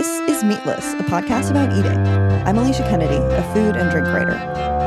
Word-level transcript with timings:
This 0.00 0.20
is 0.30 0.42
Meatless, 0.42 0.94
a 0.94 1.04
podcast 1.04 1.50
about 1.50 1.74
eating. 1.78 1.98
I'm 2.46 2.56
Alicia 2.56 2.84
Kennedy, 2.84 3.16
a 3.16 3.42
food 3.52 3.76
and 3.76 3.90
drink 3.90 4.06
writer. 4.06 4.32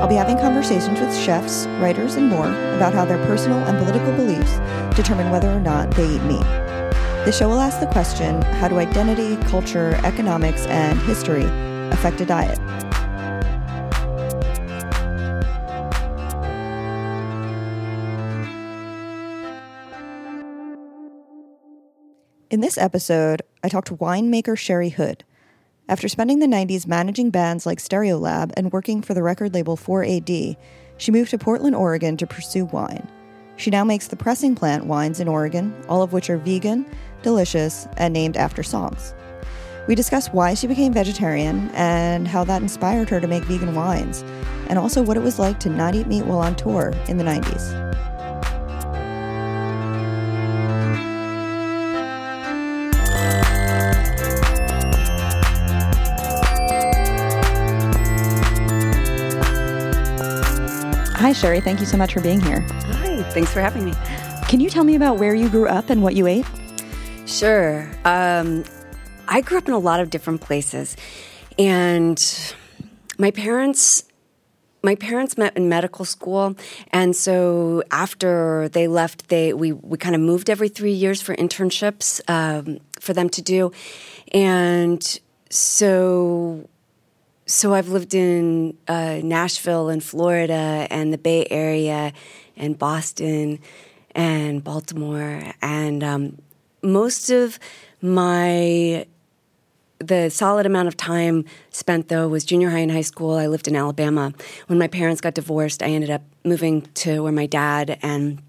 I'll 0.01 0.07
be 0.07 0.15
having 0.15 0.39
conversations 0.39 0.99
with 0.99 1.15
chefs, 1.15 1.67
writers, 1.79 2.15
and 2.15 2.29
more 2.29 2.47
about 2.47 2.95
how 2.95 3.05
their 3.05 3.23
personal 3.27 3.59
and 3.59 3.77
political 3.77 4.11
beliefs 4.13 4.57
determine 4.97 5.29
whether 5.29 5.51
or 5.51 5.59
not 5.59 5.91
they 5.91 6.15
eat 6.15 6.23
meat. 6.23 6.41
The 7.25 7.31
show 7.31 7.47
will 7.47 7.59
ask 7.59 7.79
the 7.79 7.85
question 7.85 8.41
how 8.53 8.69
do 8.69 8.79
identity, 8.79 9.35
culture, 9.51 9.99
economics, 10.03 10.65
and 10.65 10.97
history 11.01 11.45
affect 11.91 12.19
a 12.19 12.25
diet? 12.25 12.57
In 22.49 22.61
this 22.61 22.79
episode, 22.79 23.43
I 23.65 23.69
talked 23.69 23.87
to 23.87 23.95
winemaker 23.95 24.57
Sheri 24.57 24.91
Hood. 24.91 25.23
After 25.87 26.09
spending 26.09 26.39
the 26.39 26.47
90s 26.47 26.85
managing 26.85 27.29
bands 27.29 27.65
like 27.65 27.77
Stereolab 27.77 28.51
and 28.57 28.73
working 28.73 29.01
for 29.01 29.13
the 29.13 29.23
record 29.23 29.53
label 29.53 29.77
4AD, 29.77 30.57
she 30.97 31.11
moved 31.11 31.31
to 31.31 31.37
Portland, 31.37 31.73
Oregon 31.73 32.17
to 32.17 32.27
pursue 32.27 32.65
wine. 32.65 33.07
She 33.55 33.69
now 33.69 33.85
makes 33.85 34.07
the 34.07 34.17
pressing 34.17 34.53
plant 34.53 34.85
wines 34.85 35.21
in 35.21 35.29
Oregon, 35.29 35.73
all 35.87 36.01
of 36.01 36.11
which 36.11 36.29
are 36.29 36.37
vegan, 36.37 36.85
delicious, 37.21 37.87
and 37.95 38.13
named 38.13 38.35
after 38.35 38.63
songs. 38.63 39.13
We 39.87 39.95
discuss 39.95 40.27
why 40.27 40.55
she 40.55 40.67
became 40.67 40.91
vegetarian 40.91 41.69
and 41.73 42.27
how 42.27 42.43
that 42.43 42.61
inspired 42.61 43.09
her 43.09 43.21
to 43.21 43.27
make 43.27 43.43
vegan 43.45 43.75
wines, 43.75 44.23
and 44.67 44.77
also 44.77 45.01
what 45.01 45.15
it 45.15 45.23
was 45.23 45.39
like 45.39 45.61
to 45.61 45.69
not 45.69 45.95
eat 45.95 46.07
meat 46.07 46.25
while 46.25 46.39
on 46.39 46.57
tour 46.57 46.93
in 47.07 47.15
the 47.15 47.23
90s. 47.23 47.92
Hi, 61.23 61.31
Sheri. 61.31 61.63
Thank 61.63 61.79
you 61.79 61.85
so 61.85 61.95
much 61.95 62.13
for 62.13 62.19
being 62.19 62.41
here. 62.41 62.59
Hi, 62.59 63.23
thanks 63.31 63.49
for 63.49 63.61
having 63.61 63.85
me. 63.85 63.93
Can 64.49 64.59
you 64.59 64.69
tell 64.69 64.83
me 64.83 64.93
about 64.95 65.19
where 65.19 65.33
you 65.33 65.47
grew 65.47 65.69
up 65.69 65.89
and 65.89 66.03
what 66.03 66.15
you 66.15 66.27
ate? 66.27 66.45
Sure. 67.25 67.89
Um, 68.03 68.65
I 69.29 69.39
grew 69.39 69.57
up 69.57 69.65
in 69.69 69.73
a 69.73 69.79
lot 69.79 70.01
of 70.01 70.09
different 70.09 70.41
places, 70.41 70.97
and 71.57 72.21
my 73.17 73.31
parents. 73.31 74.03
My 74.83 74.95
parents 74.95 75.37
met 75.37 75.55
in 75.55 75.69
medical 75.69 76.03
school, 76.03 76.57
and 76.91 77.15
so 77.15 77.83
after 77.89 78.67
they 78.67 78.89
left, 78.89 79.29
they 79.29 79.53
we 79.53 79.71
we 79.71 79.97
kind 79.97 80.15
of 80.15 80.19
moved 80.19 80.49
every 80.49 80.67
three 80.67 80.91
years 80.91 81.21
for 81.21 81.33
internships 81.37 82.19
um, 82.29 82.81
for 82.99 83.13
them 83.13 83.29
to 83.29 83.41
do, 83.41 83.71
and 84.33 85.21
so 85.49 86.67
so 87.45 87.73
I've 87.73 87.89
lived 87.89 88.13
in 88.13 88.77
uh, 88.87 89.19
Nashville 89.23 89.89
and 89.89 90.03
Florida 90.03 90.87
and 90.89 91.11
the 91.11 91.17
Bay 91.17 91.45
Area 91.49 92.13
and 92.55 92.77
Boston 92.77 93.59
and 94.15 94.63
Baltimore 94.63 95.53
and 95.61 96.03
um, 96.03 96.37
most 96.81 97.29
of 97.29 97.59
my 98.01 99.05
the 99.99 100.29
solid 100.29 100.65
amount 100.65 100.87
of 100.89 100.97
time 100.97 101.45
spent 101.69 102.09
though 102.09 102.27
was 102.27 102.43
junior 102.43 102.69
high 102.69 102.79
and 102.79 102.91
high 102.91 103.01
school. 103.01 103.35
I 103.35 103.47
lived 103.47 103.67
in 103.67 103.75
Alabama. 103.75 104.33
When 104.67 104.77
my 104.77 104.87
parents 104.87 105.21
got 105.21 105.33
divorced, 105.33 105.81
I 105.81 105.87
ended 105.87 106.09
up 106.09 106.21
moving 106.43 106.81
to 106.95 107.23
where 107.23 107.31
my 107.31 107.45
dad 107.45 107.97
and 108.01 108.41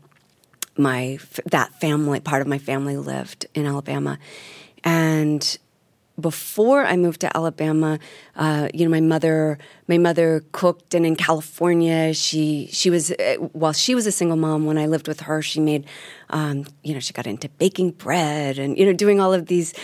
my 0.76 1.18
that 1.46 1.72
family 1.80 2.20
part 2.20 2.42
of 2.42 2.48
my 2.48 2.58
family 2.58 2.96
lived 2.96 3.46
in 3.54 3.66
Alabama, 3.66 4.18
and 4.82 5.58
before 6.20 6.84
I 6.84 6.96
moved 6.96 7.20
to 7.22 7.36
Alabama, 7.36 7.98
uh, 8.36 8.68
you 8.72 8.84
know, 8.84 8.90
my 8.90 9.00
mother, 9.00 9.58
my 9.88 9.98
mother 9.98 10.44
cooked, 10.52 10.94
and 10.94 11.04
in 11.04 11.16
California, 11.16 12.14
she 12.14 12.68
she 12.70 12.88
was 12.90 13.10
uh, 13.12 13.36
while 13.52 13.72
she 13.72 13.94
was 13.94 14.06
a 14.06 14.12
single 14.12 14.36
mom. 14.36 14.64
When 14.64 14.78
I 14.78 14.86
lived 14.86 15.08
with 15.08 15.20
her, 15.20 15.42
she 15.42 15.60
made, 15.60 15.86
um, 16.30 16.66
you 16.82 16.94
know, 16.94 17.00
she 17.00 17.12
got 17.12 17.26
into 17.26 17.48
baking 17.48 17.92
bread 17.92 18.58
and 18.58 18.78
you 18.78 18.86
know, 18.86 18.92
doing 18.92 19.20
all 19.20 19.32
of 19.32 19.46
these 19.46 19.74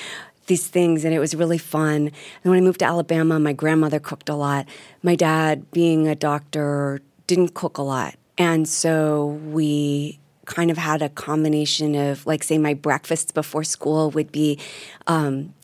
these 0.47 0.67
things, 0.67 1.05
and 1.05 1.13
it 1.13 1.19
was 1.19 1.35
really 1.35 1.59
fun. 1.59 2.11
And 2.43 2.45
when 2.45 2.57
I 2.57 2.61
moved 2.61 2.81
to 2.81 2.85
Alabama, 2.85 3.41
my 3.41 3.53
grandmother 3.53 3.99
cooked 3.99 4.29
a 4.29 4.35
lot. 4.35 4.67
My 5.03 5.17
dad, 5.17 5.71
being 5.73 6.07
a 6.07 6.15
doctor, 6.15 7.01
didn't 7.27 7.55
cook 7.55 7.79
a 7.79 7.83
lot, 7.83 8.15
and 8.39 8.69
so 8.69 9.41
we 9.47 10.21
kind 10.45 10.71
of 10.71 10.77
had 10.77 11.01
a 11.01 11.09
combination 11.09 11.95
of 11.95 12.27
like 12.27 12.43
say 12.43 12.59
my 12.59 12.75
breakfasts 12.75 13.31
before 13.31 13.63
school 13.63 14.11
would 14.11 14.33
be 14.33 14.59
um, 15.07 15.55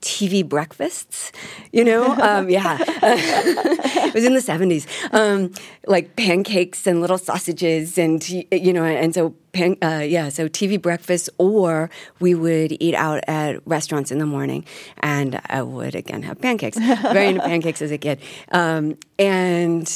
TV 0.00 0.46
breakfasts, 0.46 1.32
you 1.72 1.84
know? 1.84 2.16
Um, 2.30 2.50
yeah. 2.50 2.76
it 2.80 4.14
was 4.14 4.24
in 4.24 4.34
the 4.34 4.40
70s. 4.40 4.86
Um, 5.12 5.52
like 5.86 6.16
pancakes 6.16 6.86
and 6.86 7.00
little 7.00 7.16
sausages 7.18 7.96
and, 7.96 8.28
you 8.28 8.72
know, 8.72 8.84
and 8.84 9.14
so, 9.14 9.34
pan, 9.52 9.76
uh, 9.82 10.04
yeah, 10.06 10.28
so 10.28 10.48
TV 10.48 10.80
breakfast, 10.80 11.30
or 11.38 11.88
we 12.20 12.34
would 12.34 12.76
eat 12.78 12.94
out 12.94 13.24
at 13.26 13.66
restaurants 13.66 14.12
in 14.12 14.18
the 14.18 14.26
morning 14.26 14.64
and 14.98 15.40
I 15.46 15.62
would 15.62 15.94
again 15.94 16.22
have 16.22 16.40
pancakes. 16.40 16.78
Very 17.02 17.28
into 17.28 17.40
pancakes 17.40 17.80
as 17.80 17.90
a 17.90 17.98
kid. 17.98 18.20
Um, 18.52 18.98
and 19.18 19.88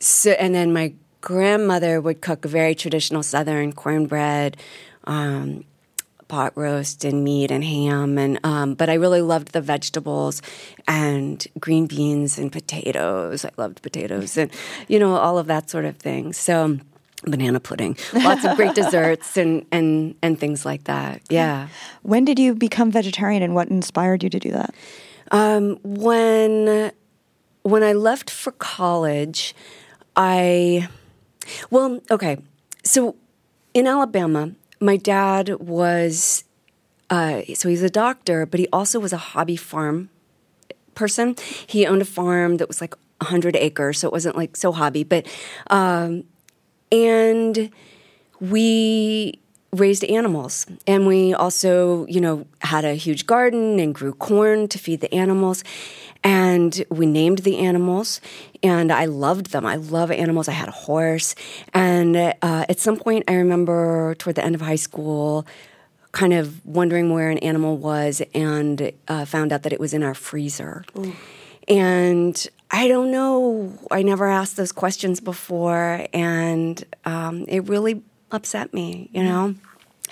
so, 0.00 0.30
and 0.30 0.54
then 0.54 0.72
my 0.72 0.94
grandmother 1.20 2.00
would 2.00 2.20
cook 2.20 2.44
a 2.44 2.48
very 2.48 2.74
traditional 2.74 3.22
Southern 3.22 3.72
cornbread. 3.72 4.56
Um, 5.04 5.64
pot 6.28 6.52
roast 6.56 7.04
and 7.04 7.24
meat 7.24 7.50
and 7.50 7.64
ham 7.64 8.18
and 8.18 8.38
um, 8.44 8.74
but 8.74 8.88
I 8.88 8.94
really 8.94 9.22
loved 9.22 9.52
the 9.52 9.60
vegetables 9.60 10.42
and 10.86 11.46
green 11.58 11.86
beans 11.86 12.38
and 12.38 12.52
potatoes. 12.52 13.44
I 13.44 13.50
loved 13.56 13.82
potatoes 13.82 14.36
and 14.36 14.50
you 14.86 14.98
know 14.98 15.16
all 15.16 15.38
of 15.38 15.46
that 15.46 15.70
sort 15.70 15.84
of 15.84 15.96
thing. 15.96 16.32
So 16.32 16.78
banana 17.24 17.60
pudding, 17.60 17.96
lots 18.14 18.44
of 18.44 18.56
great 18.56 18.74
desserts 18.82 19.36
and 19.36 19.66
and 19.72 20.14
and 20.22 20.38
things 20.38 20.64
like 20.64 20.84
that. 20.84 21.22
Yeah. 21.28 21.68
When 22.02 22.24
did 22.24 22.38
you 22.38 22.54
become 22.54 22.90
vegetarian 22.90 23.42
and 23.42 23.54
what 23.54 23.68
inspired 23.68 24.22
you 24.22 24.30
to 24.30 24.38
do 24.38 24.52
that? 24.52 24.74
Um, 25.30 25.78
when 25.82 26.92
when 27.62 27.82
I 27.82 27.92
left 27.92 28.30
for 28.30 28.52
college, 28.52 29.54
I 30.16 30.88
well, 31.70 32.00
okay. 32.10 32.38
So 32.84 33.16
in 33.74 33.86
Alabama, 33.86 34.52
my 34.80 34.96
dad 34.96 35.58
was 35.60 36.44
uh, 37.10 37.42
so 37.54 37.68
he's 37.68 37.82
a 37.82 37.90
doctor, 37.90 38.46
but 38.46 38.60
he 38.60 38.68
also 38.72 39.00
was 39.00 39.12
a 39.12 39.18
hobby 39.18 39.56
farm 39.56 40.10
person. 40.94 41.36
He 41.66 41.86
owned 41.86 42.02
a 42.02 42.06
farm 42.06 42.58
that 42.58 42.68
was 42.68 42.80
like 42.80 42.94
100 43.20 43.56
acres, 43.56 43.98
so 43.98 44.08
it 44.08 44.12
wasn't 44.12 44.36
like 44.36 44.56
so 44.56 44.72
hobby, 44.72 45.04
but 45.04 45.26
um, 45.70 46.24
and 46.92 47.70
we 48.40 49.38
raised 49.72 50.04
animals. 50.04 50.66
And 50.86 51.06
we 51.06 51.34
also 51.34 52.06
you 52.06 52.20
know 52.20 52.46
had 52.60 52.84
a 52.84 52.94
huge 52.94 53.26
garden 53.26 53.78
and 53.78 53.94
grew 53.94 54.12
corn 54.12 54.68
to 54.68 54.78
feed 54.78 55.00
the 55.00 55.12
animals. 55.14 55.64
And 56.24 56.84
we 56.90 57.06
named 57.06 57.38
the 57.38 57.58
animals 57.58 58.20
and 58.62 58.90
i 58.92 59.04
loved 59.04 59.52
them. 59.52 59.64
I 59.66 59.76
love 59.76 60.10
animals. 60.10 60.48
I 60.48 60.52
had 60.52 60.68
a 60.68 60.72
horse. 60.72 61.34
And 61.74 62.16
uh, 62.16 62.32
at 62.42 62.78
some 62.78 62.96
point 62.96 63.24
i 63.28 63.34
remember 63.34 64.14
toward 64.16 64.36
the 64.36 64.44
end 64.44 64.54
of 64.54 64.60
high 64.60 64.76
school 64.76 65.46
kind 66.12 66.32
of 66.32 66.64
wondering 66.64 67.12
where 67.12 67.30
an 67.30 67.38
animal 67.38 67.76
was 67.76 68.22
and 68.34 68.92
uh, 69.08 69.24
found 69.24 69.52
out 69.52 69.62
that 69.62 69.72
it 69.72 69.78
was 69.78 69.92
in 69.92 70.02
our 70.02 70.14
freezer. 70.14 70.84
Ooh. 70.96 71.12
and 71.68 72.46
i 72.70 72.88
don't 72.88 73.10
know. 73.10 73.72
I 73.90 74.02
never 74.02 74.26
asked 74.28 74.56
those 74.56 74.72
questions 74.72 75.20
before. 75.20 76.06
And 76.12 76.84
um, 77.04 77.44
it 77.48 77.68
really 77.68 78.02
upset 78.30 78.74
me 78.74 79.08
you 79.12 79.22
know? 79.22 79.54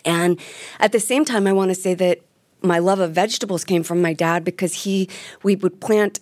And 0.04 0.38
at 0.80 0.92
the 0.92 1.00
same 1.00 1.24
time 1.24 1.46
i 1.46 1.52
want 1.52 1.70
to 1.70 1.74
say 1.74 1.94
that 1.94 2.20
my 2.62 2.78
love 2.78 3.00
of 3.00 3.12
vegetables 3.12 3.64
came 3.64 3.82
from 3.82 4.00
my 4.02 4.12
dad 4.12 4.44
because 4.44 4.72
he 4.84 5.08
we 5.42 5.56
would 5.56 5.80
plant 5.80 6.20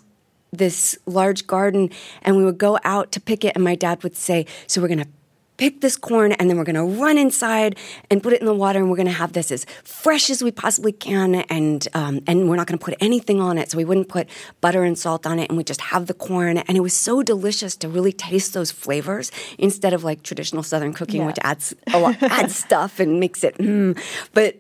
this 0.59 0.97
large 1.07 1.47
garden 1.47 1.91
and 2.23 2.37
we 2.37 2.45
would 2.45 2.59
go 2.59 2.79
out 2.85 3.13
to 3.13 3.21
pick 3.21 3.45
it 3.45 3.53
and 3.55 3.65
my 3.65 3.75
dad 3.75 4.03
would 4.03 4.17
say 4.17 4.47
so 4.67 4.81
we're 4.81 4.89
going 4.89 4.99
to 4.99 5.09
pick 5.57 5.81
this 5.81 5.97
corn 5.97 6.33
and 6.33 6.51
then 6.51 6.57
we're 6.57 6.65
going 6.65 6.75
to 6.75 7.01
run 7.01 7.17
inside 7.17 7.79
and 8.11 8.23
put 8.23 8.33
it 8.33 8.41
in 8.41 8.47
the 8.47 8.55
water 8.55 8.81
and 8.81 8.91
we're 8.91 8.97
going 8.97 9.07
to 9.07 9.13
have 9.13 9.33
this 9.35 9.53
as 9.53 9.65
fresh 9.85 10.29
as 10.31 10.43
we 10.43 10.51
possibly 10.51 10.91
can 10.91 11.37
and 11.37 11.87
um, 11.95 12.21
and 12.27 12.49
we're 12.49 12.57
not 12.57 12.67
going 12.67 12.79
to 12.79 12.85
put 12.85 12.95
anything 13.01 13.41
on 13.41 13.57
it 13.57 13.71
so 13.71 13.79
we 13.79 13.85
wouldn't 13.85 14.09
put 14.09 14.29
butter 14.61 14.83
and 14.83 14.99
salt 14.99 15.27
on 15.27 15.39
it 15.39 15.49
and 15.49 15.57
we 15.57 15.63
just 15.63 15.81
have 15.81 16.07
the 16.07 16.15
corn 16.15 16.59
and 16.59 16.77
it 16.77 16.81
was 16.81 16.95
so 16.95 17.23
delicious 17.23 17.77
to 17.77 17.89
really 17.89 18.13
taste 18.13 18.53
those 18.53 18.71
flavors 18.71 19.31
instead 19.59 19.93
of 19.93 20.03
like 20.03 20.23
traditional 20.23 20.63
southern 20.63 20.93
cooking 20.93 21.21
yeah. 21.21 21.27
which 21.27 21.39
adds 21.43 21.73
a 21.93 22.01
lot 22.01 22.21
adds 22.23 22.57
stuff 22.65 22.99
and 22.99 23.21
makes 23.21 23.45
it 23.45 23.57
mm. 23.59 23.99
but 24.33 24.57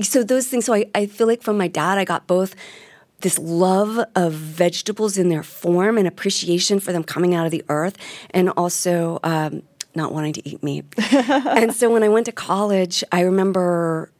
so 0.00 0.22
those 0.22 0.46
things 0.46 0.64
so 0.64 0.74
I, 0.74 0.86
I 0.94 1.06
feel 1.06 1.26
like 1.26 1.42
from 1.42 1.58
my 1.58 1.68
dad 1.68 1.98
i 1.98 2.04
got 2.04 2.26
both 2.26 2.54
this 3.20 3.38
love 3.38 4.04
of 4.14 4.32
vegetables 4.32 5.18
in 5.18 5.28
their 5.28 5.42
form 5.42 5.98
and 5.98 6.06
appreciation 6.06 6.80
for 6.80 6.92
them 6.92 7.04
coming 7.04 7.34
out 7.34 7.46
of 7.46 7.50
the 7.50 7.64
earth 7.68 7.96
and 8.30 8.50
also 8.50 9.18
um, 9.22 9.62
not 9.94 10.12
wanting 10.12 10.32
to 10.34 10.48
eat 10.48 10.62
meat. 10.62 10.84
and 11.12 11.74
so 11.74 11.90
when 11.90 12.02
I 12.02 12.08
went 12.08 12.26
to 12.26 12.32
college, 12.32 13.04
I 13.12 13.22
remember 13.22 14.12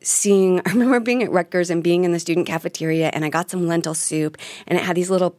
seeing, 0.00 0.60
I 0.66 0.70
remember 0.70 1.00
being 1.00 1.22
at 1.22 1.30
Rutgers 1.30 1.70
and 1.70 1.82
being 1.82 2.04
in 2.04 2.12
the 2.12 2.20
student 2.20 2.46
cafeteria, 2.46 3.10
and 3.12 3.24
I 3.24 3.28
got 3.28 3.50
some 3.50 3.66
lentil 3.66 3.94
soup, 3.94 4.36
and 4.66 4.78
it 4.78 4.84
had 4.84 4.96
these 4.96 5.10
little 5.10 5.36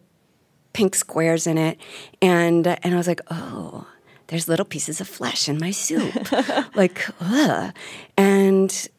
pink 0.73 0.95
squares 0.95 1.47
in 1.47 1.57
it, 1.57 1.79
and 2.21 2.67
and 2.67 2.93
I 2.93 2.97
was 2.97 3.07
like, 3.07 3.21
oh, 3.31 3.87
there's 4.27 4.47
little 4.47 4.65
pieces 4.65 5.01
of 5.01 5.07
flesh 5.07 5.49
in 5.49 5.59
my 5.59 5.71
soup, 5.71 6.31
like, 6.75 7.05
ugh, 7.19 7.73
and 8.17 8.89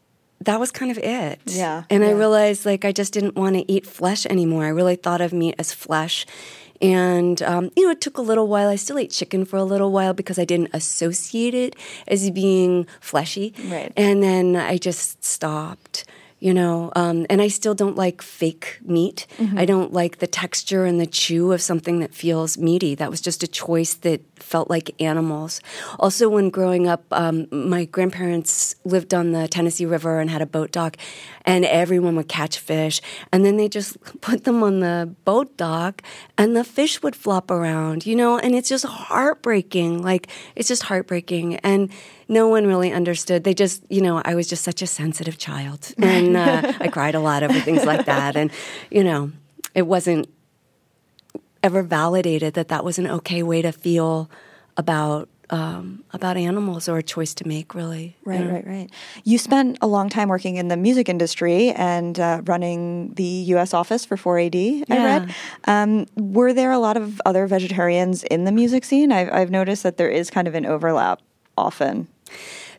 that 0.40 0.58
was 0.58 0.70
kind 0.70 0.90
of 0.90 0.98
it. 0.98 1.40
Yeah, 1.46 1.84
and 1.90 2.02
yeah. 2.02 2.10
I 2.10 2.12
realized 2.12 2.66
like 2.66 2.84
I 2.84 2.92
just 2.92 3.12
didn't 3.12 3.36
want 3.36 3.56
to 3.56 3.70
eat 3.70 3.86
flesh 3.86 4.26
anymore. 4.26 4.64
I 4.64 4.68
really 4.68 4.96
thought 4.96 5.20
of 5.20 5.32
meat 5.32 5.54
as 5.58 5.72
flesh. 5.72 6.26
And, 6.82 7.42
um, 7.42 7.70
you 7.76 7.84
know, 7.84 7.90
it 7.90 8.00
took 8.00 8.16
a 8.16 8.22
little 8.22 8.48
while. 8.48 8.68
I 8.68 8.76
still 8.76 8.98
ate 8.98 9.10
chicken 9.10 9.44
for 9.44 9.58
a 9.58 9.64
little 9.64 9.92
while 9.92 10.14
because 10.14 10.38
I 10.38 10.46
didn't 10.46 10.70
associate 10.72 11.52
it 11.52 11.76
as 12.08 12.30
being 12.30 12.86
fleshy. 13.00 13.52
Right. 13.66 13.92
And 13.98 14.22
then 14.22 14.56
I 14.56 14.78
just 14.78 15.22
stopped 15.22 16.04
you 16.40 16.52
know 16.52 16.90
um, 16.96 17.26
and 17.30 17.40
i 17.40 17.48
still 17.48 17.74
don't 17.74 17.96
like 17.96 18.22
fake 18.22 18.78
meat. 18.82 19.26
Mm-hmm. 19.38 19.58
i 19.58 19.64
don't 19.64 19.92
like 19.92 20.18
the 20.18 20.26
texture 20.26 20.84
and 20.84 21.00
the 21.00 21.06
chew 21.06 21.52
of 21.52 21.62
something 21.62 22.00
that 22.00 22.14
feels 22.14 22.58
meaty. 22.58 22.94
That 22.94 23.10
was 23.10 23.20
just 23.20 23.42
a 23.42 23.46
choice 23.48 23.94
that 23.94 24.20
felt 24.42 24.70
like 24.70 25.00
animals. 25.00 25.60
Also 25.98 26.28
when 26.28 26.50
growing 26.50 26.88
up 26.88 27.04
um, 27.12 27.46
my 27.50 27.84
grandparents 27.84 28.74
lived 28.84 29.12
on 29.14 29.32
the 29.32 29.46
tennessee 29.48 29.86
river 29.86 30.18
and 30.18 30.30
had 30.30 30.42
a 30.42 30.46
boat 30.46 30.72
dock 30.72 30.96
and 31.44 31.64
everyone 31.64 32.16
would 32.16 32.28
catch 32.28 32.58
fish 32.58 33.00
and 33.32 33.44
then 33.44 33.56
they 33.56 33.68
just 33.68 34.00
put 34.20 34.44
them 34.44 34.62
on 34.62 34.80
the 34.80 35.14
boat 35.24 35.56
dock 35.56 36.02
and 36.40 36.56
the 36.56 36.64
fish 36.64 37.02
would 37.02 37.14
flop 37.14 37.50
around 37.50 38.06
you 38.06 38.16
know 38.16 38.38
and 38.38 38.54
it's 38.54 38.68
just 38.68 38.84
heartbreaking 38.84 40.02
like 40.02 40.28
it's 40.56 40.68
just 40.68 40.82
heartbreaking 40.84 41.56
and 41.56 41.90
no 42.30 42.46
one 42.46 42.64
really 42.64 42.92
understood. 42.92 43.42
They 43.42 43.54
just, 43.54 43.84
you 43.90 44.00
know, 44.00 44.22
I 44.24 44.36
was 44.36 44.46
just 44.46 44.62
such 44.62 44.80
a 44.82 44.86
sensitive 44.86 45.36
child, 45.36 45.92
and 45.98 46.36
uh, 46.36 46.72
I 46.78 46.88
cried 46.88 47.16
a 47.16 47.20
lot 47.20 47.42
over 47.42 47.58
things 47.60 47.84
like 47.84 48.06
that. 48.06 48.36
And 48.36 48.50
you 48.90 49.04
know, 49.04 49.32
it 49.74 49.82
wasn't 49.82 50.32
ever 51.62 51.82
validated 51.82 52.54
that 52.54 52.68
that 52.68 52.84
was 52.84 52.98
an 52.98 53.06
okay 53.08 53.42
way 53.42 53.60
to 53.60 53.72
feel 53.72 54.30
about 54.76 55.28
um, 55.50 56.04
about 56.12 56.36
animals 56.36 56.88
or 56.88 56.98
a 56.98 57.02
choice 57.02 57.34
to 57.34 57.46
make. 57.46 57.74
Really, 57.74 58.16
Right, 58.24 58.40
know? 58.40 58.52
right, 58.52 58.66
right. 58.66 58.90
You 59.24 59.36
spent 59.38 59.78
a 59.82 59.86
long 59.86 60.08
time 60.08 60.28
working 60.28 60.56
in 60.56 60.68
the 60.68 60.76
music 60.76 61.08
industry 61.08 61.70
and 61.70 62.18
uh, 62.18 62.42
running 62.46 63.14
the 63.14 63.24
U.S. 63.54 63.74
office 63.74 64.04
for 64.04 64.16
4AD. 64.16 64.84
I 64.88 64.96
read. 65.04 65.34
Um, 65.64 66.06
were 66.16 66.52
there 66.52 66.70
a 66.70 66.78
lot 66.78 66.96
of 66.96 67.20
other 67.26 67.46
vegetarians 67.46 68.22
in 68.24 68.44
the 68.44 68.52
music 68.52 68.84
scene? 68.84 69.10
I've, 69.12 69.32
I've 69.32 69.50
noticed 69.50 69.82
that 69.82 69.96
there 69.96 70.08
is 70.10 70.30
kind 70.30 70.46
of 70.48 70.54
an 70.54 70.66
overlap 70.66 71.20
often. 71.58 72.06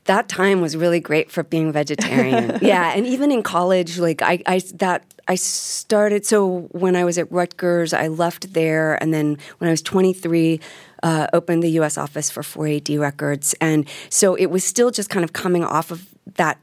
that 0.06 0.28
time 0.28 0.62
was 0.62 0.76
really 0.76 1.00
great 1.00 1.30
for 1.30 1.44
being 1.44 1.72
vegetarian. 1.72 2.58
yeah, 2.62 2.94
and 2.96 3.06
even 3.06 3.32
in 3.32 3.44
college, 3.44 4.00
like 4.00 4.22
I, 4.24 4.42
I 4.48 4.62
that 4.76 5.04
I 5.28 5.36
started. 5.36 6.26
So 6.26 6.62
when 6.72 6.96
I 6.96 7.04
was 7.04 7.18
at 7.20 7.32
Rutgers, 7.32 7.94
I 7.94 8.08
left 8.08 8.54
there, 8.54 8.96
and 9.02 9.14
then 9.14 9.38
when 9.60 9.68
I 9.68 9.72
was 9.72 9.82
23, 9.84 10.60
uh, 11.04 11.28
opened 11.34 11.64
the 11.64 11.72
U.S. 11.72 11.98
office 11.98 12.30
for 12.30 12.42
4AD 12.42 13.00
Records, 13.00 13.56
and 13.62 13.88
so 14.10 14.36
it 14.36 14.48
was 14.48 14.64
still 14.64 14.92
just 14.92 15.10
kind 15.10 15.24
of 15.24 15.34
coming 15.34 15.64
off 15.64 15.92
of 15.92 16.08
that. 16.36 16.58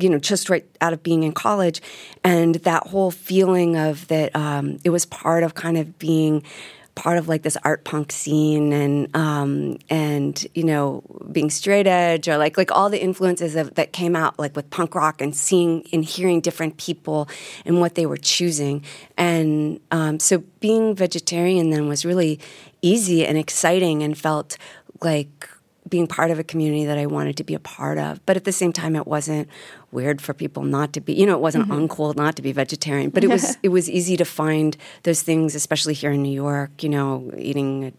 You 0.00 0.08
know, 0.08 0.18
just 0.18 0.48
right 0.48 0.64
out 0.80 0.92
of 0.92 1.02
being 1.02 1.22
in 1.22 1.32
college, 1.32 1.82
and 2.24 2.56
that 2.56 2.86
whole 2.86 3.10
feeling 3.10 3.76
of 3.76 4.08
that 4.08 4.34
um, 4.34 4.78
it 4.84 4.90
was 4.90 5.04
part 5.04 5.42
of 5.42 5.54
kind 5.54 5.76
of 5.76 5.98
being 5.98 6.42
part 6.96 7.18
of 7.18 7.28
like 7.28 7.42
this 7.42 7.58
art 7.62 7.84
punk 7.84 8.10
scene 8.10 8.72
and 8.72 9.14
um, 9.14 9.78
and 9.88 10.46
you 10.54 10.64
know 10.64 11.02
being 11.30 11.50
straight 11.50 11.86
edge 11.86 12.26
or 12.26 12.38
like 12.38 12.56
like 12.56 12.72
all 12.72 12.88
the 12.88 13.00
influences 13.00 13.54
of, 13.54 13.72
that 13.74 13.92
came 13.92 14.16
out 14.16 14.36
like 14.38 14.56
with 14.56 14.68
punk 14.70 14.94
rock 14.94 15.20
and 15.20 15.36
seeing 15.36 15.86
and 15.92 16.04
hearing 16.04 16.40
different 16.40 16.78
people 16.78 17.28
and 17.64 17.80
what 17.80 17.94
they 17.94 18.06
were 18.06 18.16
choosing 18.16 18.82
and 19.16 19.78
um, 19.90 20.18
so 20.18 20.38
being 20.58 20.96
vegetarian 20.96 21.70
then 21.70 21.86
was 21.86 22.04
really 22.04 22.40
easy 22.86 23.26
and 23.26 23.36
exciting 23.36 24.02
and 24.02 24.16
felt 24.16 24.56
like 25.02 25.48
being 25.88 26.06
part 26.06 26.30
of 26.30 26.38
a 26.38 26.44
community 26.44 26.84
that 26.84 26.98
I 26.98 27.06
wanted 27.06 27.36
to 27.36 27.44
be 27.44 27.54
a 27.54 27.60
part 27.60 27.98
of. 27.98 28.24
But 28.26 28.36
at 28.36 28.44
the 28.44 28.52
same 28.52 28.72
time, 28.72 28.96
it 28.96 29.06
wasn't 29.06 29.48
weird 29.92 30.20
for 30.20 30.34
people 30.34 30.64
not 30.64 30.92
to 30.94 31.00
be. 31.00 31.14
You 31.14 31.26
know, 31.26 31.34
it 31.34 31.40
wasn't 31.40 31.68
mm-hmm. 31.68 31.86
uncool 31.86 32.16
not 32.16 32.36
to 32.36 32.42
be 32.42 32.52
vegetarian. 32.52 33.10
But 33.10 33.24
it 33.24 33.28
was 33.30 33.56
it 33.62 33.68
was 33.68 33.88
easy 33.88 34.16
to 34.16 34.24
find 34.24 34.76
those 35.04 35.22
things, 35.22 35.54
especially 35.54 35.94
here 35.94 36.12
in 36.12 36.22
New 36.22 36.32
York. 36.32 36.82
You 36.82 36.88
know, 36.88 37.30
eating 37.36 37.84
at 37.84 37.94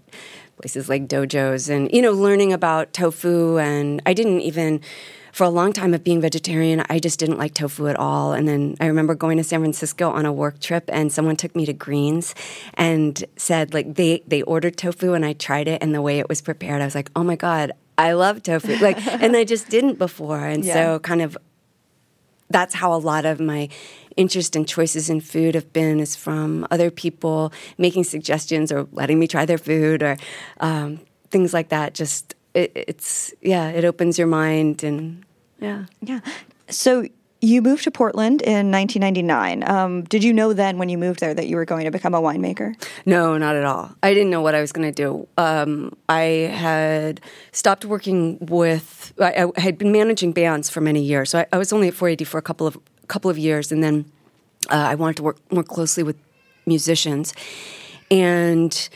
places 0.58 0.90
like 0.90 1.08
dojos 1.08 1.70
and 1.70 1.90
you 1.92 2.02
know 2.02 2.12
learning 2.12 2.52
about 2.52 2.94
tofu. 2.94 3.58
And 3.58 4.02
I 4.06 4.14
didn't 4.14 4.42
even. 4.42 4.82
For 5.38 5.44
a 5.44 5.52
long 5.52 5.72
time 5.72 5.94
of 5.94 6.04
being 6.04 6.20
vegetarian, 6.20 6.84
I 6.90 6.98
just 6.98 7.20
didn't 7.20 7.38
like 7.38 7.54
tofu 7.54 7.86
at 7.90 7.96
all. 7.96 8.34
And 8.34 8.48
then 8.48 8.76
I 8.80 8.88
remember 8.88 9.14
going 9.14 9.38
to 9.38 9.44
San 9.44 9.60
Francisco 9.60 10.10
on 10.10 10.26
a 10.26 10.34
work 10.34 10.60
trip, 10.60 10.86
and 10.92 11.14
someone 11.14 11.36
took 11.36 11.56
me 11.56 11.64
to 11.68 11.74
Greens 11.74 12.34
and 12.74 13.24
said, 13.36 13.72
like, 13.72 13.94
they, 13.94 14.24
they 14.26 14.42
ordered 14.42 14.78
tofu, 14.78 15.14
and 15.14 15.24
I 15.24 15.34
tried 15.34 15.68
it, 15.68 15.84
and 15.84 15.94
the 15.94 16.02
way 16.02 16.18
it 16.18 16.28
was 16.28 16.42
prepared, 16.42 16.82
I 16.82 16.86
was 16.86 16.96
like, 16.96 17.12
oh 17.16 17.24
my 17.24 17.36
God, 17.36 17.72
I 18.00 18.14
love 18.14 18.42
tofu. 18.42 18.78
Like, 18.78 18.98
and 19.06 19.38
I 19.38 19.44
just 19.44 19.70
didn't 19.70 20.00
before. 20.00 20.44
And 20.44 20.66
Yeah. 20.66 20.74
so, 20.74 21.00
kind 21.02 21.22
of, 21.22 21.38
that's 22.50 22.74
how 22.74 22.92
a 22.92 22.98
lot 22.98 23.24
of 23.24 23.40
my 23.40 23.70
interest 24.16 24.56
and 24.56 24.68
choices 24.68 25.08
in 25.08 25.22
food 25.22 25.54
have 25.54 25.72
been 25.72 26.00
is 26.00 26.16
from 26.16 26.66
other 26.72 26.90
people 26.90 27.54
making 27.78 28.06
suggestions 28.06 28.72
or 28.72 28.88
letting 28.92 29.20
me 29.20 29.28
try 29.28 29.46
their 29.46 29.60
food 29.60 30.02
or 30.02 30.18
um, 30.62 31.00
things 31.30 31.54
like 31.54 31.70
that. 31.70 31.94
Just, 31.94 32.34
it, 32.56 32.72
it's, 32.74 33.36
yeah, 33.40 33.70
it 33.70 33.86
opens 33.86 34.18
your 34.18 34.26
mind 34.26 34.84
and, 34.84 35.24
yeah. 35.60 35.86
Yeah. 36.02 36.20
So 36.70 37.08
you 37.42 37.62
moved 37.62 37.84
to 37.84 37.92
Portland 37.92 38.42
in 38.42 38.72
1999. 38.72 39.70
Um, 39.70 40.04
did 40.04 40.24
you 40.24 40.34
know 40.34 40.54
then 40.54 40.78
when 40.78 40.90
you 40.90 40.98
moved 40.98 41.20
there 41.20 41.34
that 41.34 41.48
you 41.48 41.56
were 41.56 41.66
going 41.66 41.86
to 41.86 41.92
become 41.92 42.14
a 42.14 42.22
winemaker? 42.22 42.74
No, 43.06 43.38
not 43.38 43.56
at 43.56 43.64
all. 43.64 43.92
I 44.02 44.14
didn't 44.14 44.32
know 44.32 44.42
what 44.42 44.56
I 44.56 44.62
was 44.62 44.72
going 44.72 44.92
to 44.92 44.92
do. 44.92 45.28
Um, 45.38 45.96
I 46.10 46.22
had 46.54 47.22
stopped 47.52 47.86
working 47.86 48.40
with. 48.40 49.14
I, 49.20 49.50
I 49.56 49.60
had 49.60 49.78
been 49.78 49.92
managing 49.92 50.32
bands 50.32 50.70
for 50.70 50.82
many 50.82 51.04
years, 51.04 51.30
so 51.30 51.40
I, 51.40 51.46
I 51.54 51.58
was 51.58 51.72
only 51.72 51.88
at 51.90 51.94
4AD 51.94 52.26
for 52.26 52.38
a 52.38 52.42
couple 52.42 52.66
of 52.66 52.78
couple 53.08 53.30
of 53.30 53.38
years, 53.38 53.72
and 53.72 53.84
then 53.84 54.12
uh, 54.70 54.76
I 54.76 54.96
wanted 54.96 55.18
to 55.18 55.24
work 55.24 55.38
more 55.52 55.64
closely 55.64 56.04
with 56.04 56.18
musicians. 56.66 57.34
And 58.10 58.90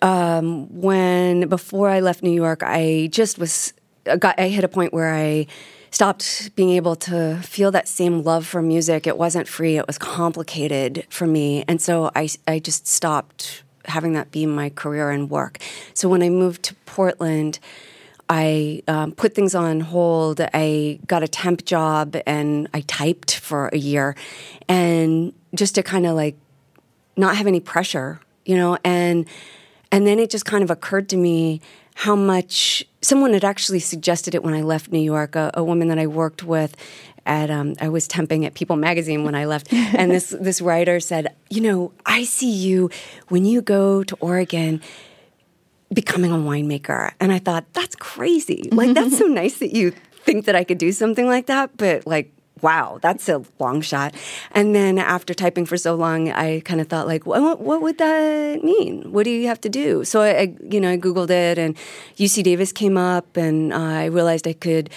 um, 0.00 0.80
when 0.80 1.48
before 1.48 1.88
I 1.88 2.00
left 2.00 2.22
New 2.22 2.30
York, 2.32 2.62
I 2.62 3.08
just 3.10 3.38
was 3.38 3.72
got. 4.18 4.38
I 4.38 4.48
hit 4.48 4.62
a 4.62 4.68
point 4.68 4.92
where 4.92 5.12
I 5.12 5.46
stopped 5.92 6.54
being 6.56 6.70
able 6.70 6.96
to 6.96 7.38
feel 7.42 7.70
that 7.70 7.86
same 7.86 8.22
love 8.22 8.46
for 8.46 8.60
music. 8.60 9.06
It 9.06 9.16
wasn't 9.16 9.46
free. 9.46 9.76
It 9.76 9.86
was 9.86 9.98
complicated 9.98 11.06
for 11.08 11.26
me, 11.26 11.64
and 11.68 11.80
so 11.80 12.10
I 12.16 12.28
I 12.48 12.58
just 12.58 12.86
stopped 12.86 13.62
having 13.84 14.12
that 14.14 14.30
be 14.30 14.46
my 14.46 14.70
career 14.70 15.10
and 15.10 15.30
work. 15.30 15.58
So 15.94 16.08
when 16.08 16.22
I 16.22 16.28
moved 16.28 16.62
to 16.64 16.74
Portland. 16.86 17.58
I 18.28 18.82
um, 18.88 19.12
put 19.12 19.34
things 19.34 19.54
on 19.54 19.80
hold. 19.80 20.40
I 20.54 21.00
got 21.06 21.22
a 21.22 21.28
temp 21.28 21.66
job 21.66 22.16
and 22.24 22.66
I 22.72 22.80
typed 22.80 23.36
for 23.36 23.68
a 23.74 23.76
year, 23.76 24.14
and 24.68 25.34
just 25.54 25.74
to 25.74 25.82
kind 25.82 26.06
of 26.06 26.14
like 26.14 26.36
not 27.14 27.36
have 27.36 27.46
any 27.46 27.60
pressure, 27.60 28.20
you 28.46 28.56
know, 28.56 28.78
and 28.84 29.26
and 29.92 30.06
then 30.06 30.18
it 30.18 30.30
just 30.30 30.44
kind 30.44 30.64
of 30.64 30.70
occurred 30.70 31.08
to 31.10 31.16
me 31.16 31.60
how 31.94 32.16
much 32.16 32.84
someone 33.02 33.34
had 33.34 33.44
actually 33.44 33.78
suggested 33.78 34.34
it 34.34 34.42
when 34.42 34.54
I 34.54 34.62
left 34.62 34.90
New 34.90 34.98
York. 34.98 35.36
A, 35.36 35.50
a 35.54 35.62
woman 35.62 35.88
that 35.88 35.98
I 35.98 36.08
worked 36.08 36.42
with 36.42 36.74
at 37.24 37.50
um, 37.50 37.74
I 37.80 37.88
was 37.88 38.08
temping 38.08 38.44
at 38.44 38.54
People 38.54 38.74
Magazine 38.74 39.22
when 39.22 39.36
I 39.36 39.44
left, 39.44 39.72
and 39.72 40.10
this 40.10 40.30
this 40.30 40.60
writer 40.60 40.98
said, 40.98 41.36
you 41.50 41.60
know, 41.60 41.92
I 42.04 42.24
see 42.24 42.50
you 42.50 42.90
when 43.28 43.44
you 43.44 43.62
go 43.62 44.02
to 44.02 44.16
Oregon 44.16 44.80
becoming 45.92 46.32
a 46.32 46.36
winemaker. 46.36 47.12
And 47.20 47.32
I 47.32 47.38
thought, 47.38 47.64
that's 47.72 47.94
crazy. 47.96 48.68
Like, 48.72 48.94
that's 48.94 49.18
so 49.18 49.26
nice 49.26 49.58
that 49.58 49.74
you 49.74 49.92
think 50.24 50.46
that 50.46 50.56
I 50.56 50.64
could 50.64 50.78
do 50.78 50.92
something 50.92 51.26
like 51.26 51.46
that. 51.46 51.76
But, 51.76 52.06
like, 52.06 52.32
wow, 52.62 52.98
that's 53.02 53.28
a 53.28 53.42
long 53.58 53.80
shot. 53.80 54.14
And 54.52 54.74
then 54.74 54.98
after 54.98 55.34
typing 55.34 55.66
for 55.66 55.76
so 55.76 55.94
long, 55.94 56.30
I 56.30 56.60
kind 56.60 56.80
of 56.80 56.88
thought, 56.88 57.06
like, 57.06 57.26
what, 57.26 57.60
what 57.60 57.82
would 57.82 57.98
that 57.98 58.62
mean? 58.62 59.12
What 59.12 59.24
do 59.24 59.30
you 59.30 59.48
have 59.48 59.60
to 59.62 59.68
do? 59.68 60.04
So 60.04 60.22
I, 60.22 60.28
I 60.28 60.56
you 60.62 60.80
know, 60.80 60.90
I 60.90 60.96
Googled 60.96 61.30
it 61.30 61.58
and 61.58 61.76
UC 62.16 62.44
Davis 62.44 62.72
came 62.72 62.96
up 62.96 63.36
and 63.36 63.72
uh, 63.72 63.76
I 63.76 64.04
realized 64.06 64.46
I 64.46 64.52
could 64.52 64.90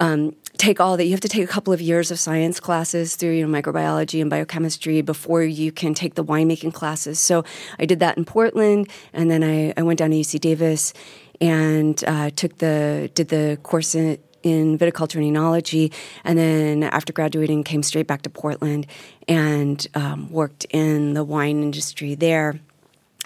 um, 0.00 0.36
take 0.58 0.78
all 0.78 0.96
that. 0.96 1.04
You 1.04 1.12
have 1.12 1.20
to 1.20 1.28
take 1.28 1.44
a 1.44 1.52
couple 1.52 1.72
of 1.72 1.80
years 1.80 2.10
of 2.10 2.18
science 2.18 2.60
classes 2.60 3.16
through, 3.16 3.32
you 3.32 3.46
know, 3.46 3.62
microbiology 3.62 4.20
and 4.20 4.28
biochemistry 4.28 5.00
before 5.00 5.42
you 5.42 5.72
can 5.72 5.94
take 5.94 6.14
the 6.14 6.24
winemaking 6.24 6.74
classes. 6.74 7.18
So 7.18 7.44
I 7.78 7.86
did 7.86 8.00
that 8.00 8.18
in 8.18 8.24
Portland 8.24 8.90
and 9.12 9.30
then 9.30 9.42
I, 9.42 9.72
I 9.76 9.82
went 9.82 9.98
down 9.98 10.10
to 10.10 10.16
UC 10.16 10.40
Davis 10.40 10.92
and 11.40 12.02
uh, 12.06 12.30
took 12.30 12.58
the, 12.58 13.10
did 13.14 13.28
the 13.28 13.58
course 13.62 13.94
in, 13.94 14.18
in 14.46 14.78
viticulture 14.78 15.16
and 15.16 15.36
enology, 15.36 15.92
and 16.22 16.38
then 16.38 16.84
after 16.84 17.12
graduating, 17.12 17.64
came 17.64 17.82
straight 17.82 18.06
back 18.06 18.22
to 18.22 18.30
Portland 18.30 18.86
and 19.26 19.86
um, 19.94 20.30
worked 20.30 20.64
in 20.70 21.14
the 21.14 21.24
wine 21.24 21.62
industry 21.62 22.14
there. 22.14 22.60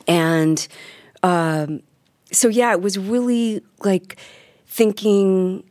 And 0.09 0.67
um, 1.23 1.83
so, 2.33 2.49
yeah, 2.49 2.73
it 2.73 2.81
was 2.81 2.97
really 2.97 3.63
like 3.85 4.17
thinking 4.67 5.63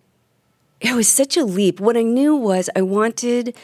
it 0.79 0.93
was 0.93 1.07
such 1.07 1.35
a 1.35 1.43
leap. 1.43 1.79
What 1.79 1.97
I 1.97 2.03
knew 2.03 2.35
was 2.35 2.69
I 2.75 2.83
wanted, 2.83 3.55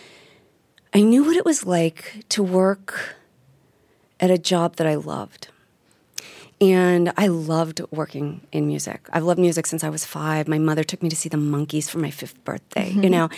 I 0.91 1.01
knew 1.01 1.23
what 1.23 1.37
it 1.37 1.45
was 1.45 1.65
like 1.65 2.25
to 2.29 2.41
work 2.41 3.15
at 4.19 4.31
a 4.31 4.37
job 4.39 4.77
that 4.77 4.87
I 4.87 4.95
loved. 4.95 5.49
And 6.61 7.11
I 7.17 7.27
loved 7.27 7.81
working 7.91 8.41
in 8.51 8.65
music. 8.67 9.07
I've 9.11 9.23
loved 9.23 9.39
music 9.39 9.67
since 9.67 9.83
I 9.83 9.89
was 9.89 10.05
five. 10.05 10.47
My 10.47 10.57
mother 10.57 10.83
took 10.83 11.03
me 11.03 11.09
to 11.09 11.15
see 11.15 11.27
the 11.27 11.37
Monkees 11.37 11.89
for 11.89 11.99
my 11.99 12.11
fifth 12.11 12.41
birthday, 12.45 12.91
mm-hmm. 12.91 13.03
you 13.03 13.09
know? 13.09 13.29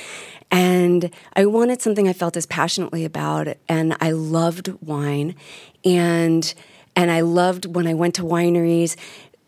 And 0.52 1.10
I 1.36 1.48
wanted 1.48 1.82
something 1.82 2.08
I 2.08 2.14
felt 2.14 2.38
as 2.38 2.46
passionately 2.46 3.06
about. 3.06 3.48
And 3.68 3.98
I 4.00 4.12
loved 4.12 4.70
wine. 4.82 5.36
And 5.84 6.54
and 6.96 7.12
I 7.12 7.22
loved 7.22 7.76
when 7.76 7.86
I 7.86 7.94
went 7.94 8.16
to 8.16 8.24
wineries 8.24 8.96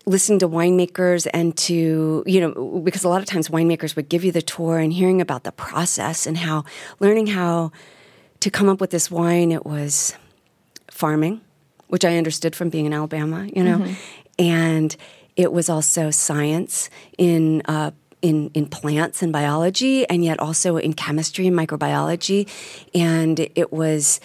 listening 0.09 0.39
to 0.39 0.49
winemakers 0.49 1.27
and 1.33 1.55
to, 1.55 2.23
you 2.25 2.41
know, 2.41 2.81
because 2.83 3.03
a 3.03 3.09
lot 3.09 3.21
of 3.21 3.27
times 3.27 3.49
winemakers 3.49 3.95
would 3.95 4.09
give 4.09 4.23
you 4.23 4.31
the 4.31 4.41
tour 4.41 4.79
and 4.79 4.91
hearing 4.91 5.21
about 5.21 5.43
the 5.43 5.51
process 5.51 6.25
and 6.25 6.35
how, 6.35 6.65
learning 6.99 7.27
how 7.27 7.71
to 8.39 8.49
come 8.49 8.67
up 8.67 8.81
with 8.81 8.89
this 8.89 9.11
wine, 9.11 9.51
it 9.51 9.65
was 9.65 10.15
farming, 10.89 11.41
which 11.89 12.05
I 12.05 12.17
understood 12.17 12.55
from 12.55 12.69
being 12.69 12.85
in 12.85 12.93
Alabama, 12.93 13.47
you 13.53 13.63
know, 13.63 13.79
mm-hmm. 13.79 13.93
and 14.37 14.95
it 15.35 15.51
was 15.51 15.69
also 15.69 16.11
science 16.11 16.89
in, 17.17 17.61
uh, 17.65 17.91
in, 18.21 18.51
in 18.53 18.67
plants 18.67 19.21
and 19.21 19.31
biology, 19.31 20.07
and 20.09 20.23
yet 20.23 20.39
also 20.39 20.77
in 20.77 20.93
chemistry 20.93 21.47
and 21.47 21.55
microbiology. 21.57 22.47
And 22.93 23.39
it 23.55 23.71
was 23.71 24.19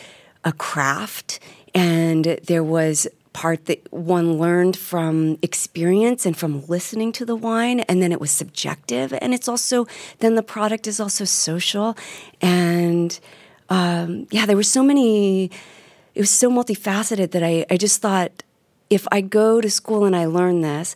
a 0.45 0.53
craft, 0.53 1.41
and 1.75 2.25
there 2.47 2.65
was 2.65 3.07
part 3.35 3.67
that 3.67 3.93
one 3.93 4.39
learned 4.39 4.77
from 4.77 5.37
experience 5.43 6.25
and 6.25 6.37
from 6.37 6.65
listening 6.67 7.11
to 7.11 7.27
the 7.27 7.35
wine 7.35 7.81
and 7.81 8.01
then 8.01 8.13
it 8.13 8.21
was 8.21 8.31
subjective 8.31 9.13
and 9.21 9.35
it's 9.35 9.49
also 9.49 9.89
then 10.21 10.37
the 10.37 10.43
product 10.43 10.87
is 10.87 11.01
also 11.01 11.25
social 11.25 11.97
and 12.41 13.19
um, 13.71 14.25
yeah 14.31 14.47
there 14.47 14.55
were 14.57 14.63
so 14.63 14.85
many 14.85 15.51
it 16.15 16.21
was 16.21 16.31
so 16.31 16.51
multifaceted 16.51 17.31
that 17.33 17.43
I, 17.43 17.67
I 17.71 17.77
just 17.77 18.01
thought 18.01 18.43
if 18.91 19.07
i 19.11 19.21
go 19.21 19.61
to 19.61 19.71
school 19.71 20.05
and 20.05 20.15
i 20.15 20.27
learn 20.27 20.61
this 20.61 20.95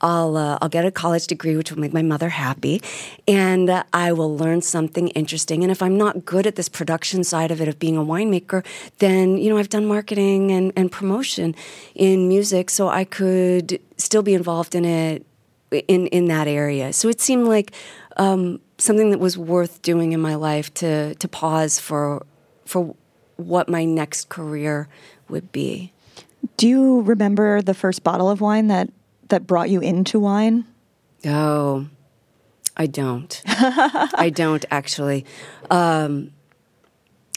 I'll 0.00 0.36
uh, 0.36 0.58
I'll 0.60 0.68
get 0.68 0.84
a 0.84 0.90
college 0.90 1.26
degree, 1.26 1.56
which 1.56 1.70
will 1.70 1.80
make 1.80 1.92
my 1.92 2.02
mother 2.02 2.30
happy, 2.30 2.80
and 3.28 3.68
uh, 3.68 3.82
I 3.92 4.12
will 4.12 4.34
learn 4.34 4.62
something 4.62 5.08
interesting. 5.08 5.62
And 5.62 5.70
if 5.70 5.82
I'm 5.82 5.96
not 5.96 6.24
good 6.24 6.46
at 6.46 6.56
this 6.56 6.68
production 6.68 7.22
side 7.24 7.50
of 7.50 7.60
it 7.60 7.68
of 7.68 7.78
being 7.78 7.96
a 7.96 8.04
winemaker, 8.04 8.64
then 8.98 9.36
you 9.36 9.50
know 9.50 9.58
I've 9.58 9.68
done 9.68 9.86
marketing 9.86 10.50
and, 10.52 10.72
and 10.74 10.90
promotion 10.90 11.54
in 11.94 12.28
music, 12.28 12.70
so 12.70 12.88
I 12.88 13.04
could 13.04 13.80
still 13.96 14.22
be 14.22 14.34
involved 14.34 14.74
in 14.74 14.84
it 14.84 15.26
in 15.70 16.06
in 16.08 16.26
that 16.26 16.48
area. 16.48 16.92
So 16.92 17.08
it 17.08 17.20
seemed 17.20 17.46
like 17.46 17.72
um, 18.16 18.60
something 18.78 19.10
that 19.10 19.20
was 19.20 19.36
worth 19.36 19.82
doing 19.82 20.12
in 20.12 20.20
my 20.20 20.34
life 20.34 20.72
to 20.74 21.14
to 21.14 21.28
pause 21.28 21.78
for 21.78 22.24
for 22.64 22.94
what 23.40 23.68
my 23.68 23.84
next 23.84 24.28
career 24.28 24.88
would 25.28 25.52
be. 25.52 25.92
Do 26.56 26.68
you 26.68 27.00
remember 27.02 27.62
the 27.62 27.74
first 27.74 28.02
bottle 28.02 28.30
of 28.30 28.40
wine 28.40 28.68
that 28.68 28.90
that 29.28 29.46
brought 29.46 29.70
you 29.70 29.80
into 29.80 30.18
wine? 30.18 30.64
Oh, 31.24 31.86
I 32.76 32.86
don't. 32.86 33.42
I 33.46 34.30
don't 34.34 34.64
actually. 34.70 35.24
Um, 35.70 36.32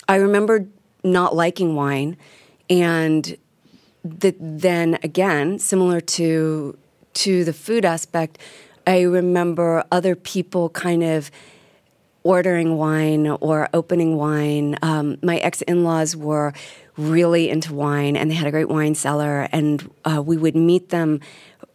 I 0.08 0.16
remember 0.16 0.68
not 1.04 1.36
liking 1.36 1.76
wine, 1.76 2.18
and 2.70 3.38
that 4.04 4.36
then 4.40 4.98
again, 5.04 5.60
similar 5.60 6.02
to 6.02 6.78
to 7.14 7.44
the 7.44 7.54
food 7.54 7.86
aspect, 7.86 8.40
I 8.88 9.02
remember 9.02 9.84
other 9.92 10.16
people 10.16 10.70
kind 10.70 11.04
of 11.04 11.30
ordering 12.24 12.77
wine 12.77 13.27
or 13.27 13.70
opening 13.74 14.15
wine. 14.18 14.77
Um, 14.82 15.18
my 15.22 15.38
ex 15.38 15.62
in 15.63 15.84
laws 15.84 16.15
were 16.15 16.53
really 16.98 17.50
into 17.50 17.74
wine, 17.74 18.15
and 18.15 18.30
they 18.30 18.36
had 18.36 18.48
a 18.48 18.51
great 18.51 18.70
wine 18.70 18.96
cellar, 18.96 19.48
and 19.51 19.89
uh, 20.06 20.22
we 20.25 20.38
would 20.38 20.56
meet 20.56 20.89
them 20.89 21.20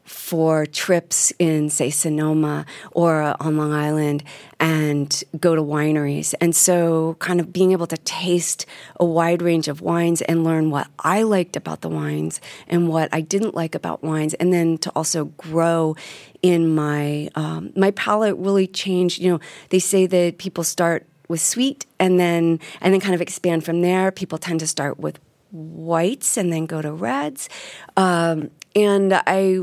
for 0.08 0.64
trips 0.64 1.32
in, 1.38 1.68
say, 1.68 1.90
Sonoma 1.90 2.64
or 2.92 3.36
on 3.40 3.56
Long 3.58 3.72
Island 3.72 4.24
and 4.58 5.22
go 5.38 5.54
to 5.54 5.62
wineries. 5.62 6.34
And 6.40 6.56
so, 6.56 7.16
kind 7.18 7.40
of 7.40 7.52
being 7.52 7.72
able 7.72 7.86
to 7.88 7.98
taste 7.98 8.64
a 8.98 9.04
wide 9.04 9.42
range 9.42 9.68
of 9.68 9.80
wines 9.82 10.22
and 10.22 10.44
learn 10.44 10.70
what 10.70 10.88
I 10.98 11.22
liked 11.22 11.56
about 11.56 11.82
the 11.82 11.88
wines 11.88 12.40
and 12.66 12.88
what 12.88 13.08
I 13.12 13.20
didn't 13.20 13.54
like 13.54 13.74
about 13.74 14.02
wines, 14.02 14.34
and 14.34 14.52
then 14.52 14.78
to 14.78 14.90
also 14.96 15.26
grow 15.26 15.94
in 16.42 16.74
my 16.74 17.28
um, 17.34 17.72
my 17.76 17.90
palate 17.90 18.36
really 18.36 18.66
changed. 18.66 19.20
You 19.20 19.32
know, 19.32 19.40
they 19.68 19.78
say 19.78 20.06
that 20.06 20.38
people 20.38 20.64
start 20.64 21.06
with 21.28 21.40
sweet 21.40 21.84
and 21.98 22.18
then 22.18 22.60
and 22.80 22.94
then 22.94 23.00
kind 23.00 23.14
of 23.14 23.20
expand 23.20 23.64
from 23.64 23.82
there. 23.82 24.10
People 24.10 24.38
tend 24.38 24.60
to 24.60 24.66
start 24.66 24.98
with 24.98 25.18
whites 25.50 26.36
and 26.36 26.52
then 26.52 26.66
go 26.66 26.82
to 26.82 26.92
reds. 26.92 27.48
Um, 27.96 28.50
and 28.74 29.14
I 29.26 29.60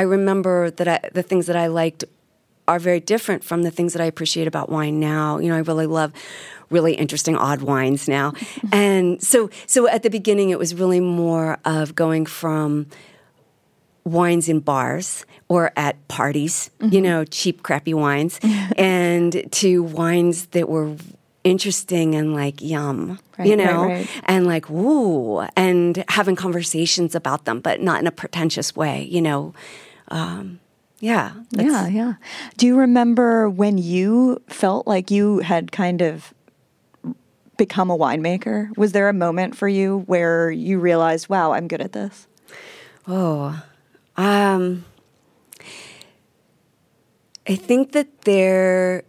I 0.00 0.04
remember 0.04 0.70
that 0.70 0.88
I, 0.88 1.10
the 1.12 1.22
things 1.22 1.44
that 1.44 1.56
I 1.56 1.66
liked 1.66 2.04
are 2.66 2.78
very 2.78 3.00
different 3.00 3.44
from 3.44 3.64
the 3.64 3.70
things 3.70 3.92
that 3.92 4.00
I 4.00 4.06
appreciate 4.06 4.46
about 4.46 4.70
wine 4.70 4.98
now. 4.98 5.36
You 5.36 5.50
know, 5.50 5.56
I 5.56 5.58
really 5.58 5.84
love 5.84 6.14
really 6.70 6.94
interesting 6.94 7.36
odd 7.36 7.60
wines 7.60 8.08
now. 8.08 8.32
and 8.72 9.22
so 9.22 9.50
so 9.66 9.86
at 9.88 10.02
the 10.02 10.08
beginning 10.08 10.48
it 10.48 10.58
was 10.58 10.74
really 10.74 11.00
more 11.00 11.58
of 11.66 11.94
going 11.94 12.24
from 12.24 12.86
wines 14.04 14.48
in 14.48 14.60
bars 14.60 15.26
or 15.48 15.70
at 15.76 16.08
parties, 16.08 16.70
mm-hmm. 16.78 16.94
you 16.94 17.02
know, 17.02 17.26
cheap 17.26 17.62
crappy 17.62 17.92
wines 17.92 18.40
and 18.78 19.52
to 19.52 19.82
wines 19.82 20.46
that 20.46 20.66
were 20.70 20.96
interesting 21.44 22.14
and 22.14 22.34
like 22.34 22.62
yum, 22.62 23.18
right, 23.38 23.46
you 23.46 23.54
know, 23.54 23.84
right, 23.84 23.96
right. 23.96 24.24
and 24.24 24.46
like 24.46 24.70
woo, 24.70 25.40
and 25.56 26.02
having 26.08 26.36
conversations 26.36 27.14
about 27.14 27.44
them, 27.44 27.60
but 27.60 27.82
not 27.82 28.00
in 28.00 28.06
a 28.06 28.12
pretentious 28.12 28.74
way, 28.74 29.02
you 29.04 29.20
know. 29.20 29.52
Um, 30.10 30.60
yeah, 30.98 31.32
yeah, 31.50 31.86
yeah. 31.86 32.14
Do 32.56 32.66
you 32.66 32.76
remember 32.76 33.48
when 33.48 33.78
you 33.78 34.42
felt 34.48 34.86
like 34.86 35.10
you 35.10 35.38
had 35.38 35.72
kind 35.72 36.02
of 36.02 36.34
become 37.56 37.90
a 37.90 37.96
winemaker? 37.96 38.76
Was 38.76 38.92
there 38.92 39.08
a 39.08 39.12
moment 39.12 39.56
for 39.56 39.68
you 39.68 40.00
where 40.06 40.50
you 40.50 40.78
realized, 40.78 41.28
"Wow, 41.28 41.52
I'm 41.52 41.68
good 41.68 41.80
at 41.80 41.92
this"? 41.92 42.26
Oh, 43.06 43.62
um, 44.16 44.84
I 47.46 47.56
think 47.56 47.92
that 47.92 48.22
there 48.22 49.04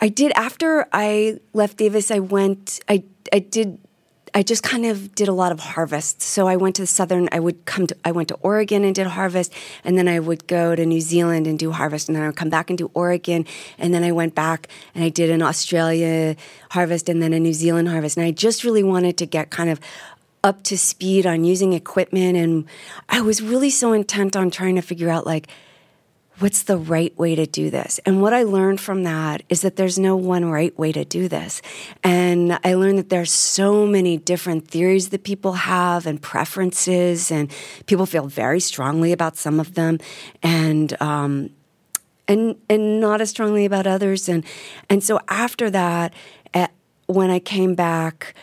I 0.00 0.08
did 0.08 0.32
after 0.34 0.86
I 0.92 1.38
left 1.52 1.76
Davis. 1.76 2.10
I 2.10 2.18
went. 2.18 2.80
I 2.88 3.04
I 3.32 3.38
did. 3.38 3.78
I 4.34 4.42
just 4.42 4.62
kind 4.62 4.86
of 4.86 5.14
did 5.14 5.28
a 5.28 5.32
lot 5.32 5.52
of 5.52 5.60
harvests. 5.60 6.24
So 6.24 6.48
I 6.48 6.56
went 6.56 6.76
to 6.76 6.82
the 6.82 6.86
southern. 6.86 7.28
I 7.32 7.38
would 7.38 7.66
come 7.66 7.86
to. 7.86 7.96
I 8.04 8.12
went 8.12 8.28
to 8.28 8.34
Oregon 8.36 8.82
and 8.82 8.94
did 8.94 9.06
harvest, 9.06 9.52
and 9.84 9.98
then 9.98 10.08
I 10.08 10.20
would 10.20 10.46
go 10.46 10.74
to 10.74 10.86
New 10.86 11.00
Zealand 11.00 11.46
and 11.46 11.58
do 11.58 11.70
harvest, 11.70 12.08
and 12.08 12.16
then 12.16 12.22
I 12.24 12.28
would 12.28 12.36
come 12.36 12.48
back 12.48 12.70
and 12.70 12.78
do 12.78 12.90
Oregon, 12.94 13.44
and 13.78 13.92
then 13.92 14.02
I 14.02 14.12
went 14.12 14.34
back 14.34 14.68
and 14.94 15.04
I 15.04 15.10
did 15.10 15.28
an 15.28 15.42
Australia 15.42 16.34
harvest, 16.70 17.10
and 17.10 17.22
then 17.22 17.34
a 17.34 17.40
New 17.40 17.52
Zealand 17.52 17.88
harvest, 17.88 18.16
and 18.16 18.24
I 18.24 18.30
just 18.30 18.64
really 18.64 18.82
wanted 18.82 19.18
to 19.18 19.26
get 19.26 19.50
kind 19.50 19.68
of 19.68 19.78
up 20.42 20.62
to 20.64 20.78
speed 20.78 21.26
on 21.26 21.44
using 21.44 21.74
equipment, 21.74 22.36
and 22.36 22.64
I 23.08 23.20
was 23.20 23.42
really 23.42 23.70
so 23.70 23.92
intent 23.92 24.34
on 24.34 24.50
trying 24.50 24.76
to 24.76 24.82
figure 24.82 25.10
out 25.10 25.26
like 25.26 25.48
what's 26.42 26.64
the 26.64 26.76
right 26.76 27.16
way 27.16 27.36
to 27.36 27.46
do 27.46 27.70
this? 27.70 28.00
And 28.04 28.20
what 28.20 28.34
I 28.34 28.42
learned 28.42 28.80
from 28.80 29.04
that 29.04 29.44
is 29.48 29.60
that 29.60 29.76
there's 29.76 29.96
no 29.96 30.16
one 30.16 30.46
right 30.46 30.76
way 30.76 30.90
to 30.90 31.04
do 31.04 31.28
this. 31.28 31.62
And 32.02 32.58
I 32.64 32.74
learned 32.74 32.98
that 32.98 33.10
there's 33.10 33.30
so 33.30 33.86
many 33.86 34.16
different 34.16 34.66
theories 34.66 35.10
that 35.10 35.22
people 35.22 35.52
have 35.52 36.04
and 36.04 36.20
preferences, 36.20 37.30
and 37.30 37.48
people 37.86 38.06
feel 38.06 38.26
very 38.26 38.58
strongly 38.58 39.12
about 39.12 39.36
some 39.36 39.60
of 39.60 39.74
them, 39.74 40.00
and 40.42 41.00
um, 41.00 41.50
and 42.26 42.56
and 42.68 43.00
not 43.00 43.20
as 43.20 43.30
strongly 43.30 43.64
about 43.64 43.86
others. 43.86 44.28
And 44.28 44.44
and 44.90 45.04
so 45.04 45.20
after 45.28 45.70
that, 45.70 46.12
at, 46.52 46.72
when 47.06 47.30
I 47.30 47.38
came 47.38 47.74
back. 47.74 48.34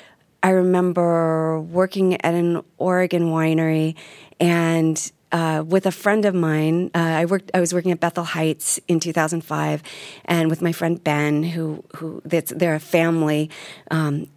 I 0.41 0.51
remember 0.51 1.59
working 1.59 2.13
at 2.21 2.33
an 2.33 2.63
Oregon 2.77 3.23
winery 3.23 3.95
and 4.39 5.11
uh, 5.31 5.63
with 5.65 5.85
a 5.85 5.91
friend 5.91 6.25
of 6.25 6.33
mine. 6.33 6.91
Uh, 6.93 6.99
I 6.99 7.25
worked. 7.25 7.51
I 7.53 7.59
was 7.59 7.73
working 7.73 7.91
at 7.91 7.99
Bethel 7.99 8.23
Heights 8.23 8.79
in 8.87 8.99
2005, 8.99 9.83
and 10.25 10.49
with 10.49 10.61
my 10.61 10.71
friend 10.71 11.03
Ben, 11.03 11.43
who 11.43 11.83
who 11.97 12.21
they're 12.25 12.75
a 12.75 12.79
family 12.79 13.49
um, 13.91 14.27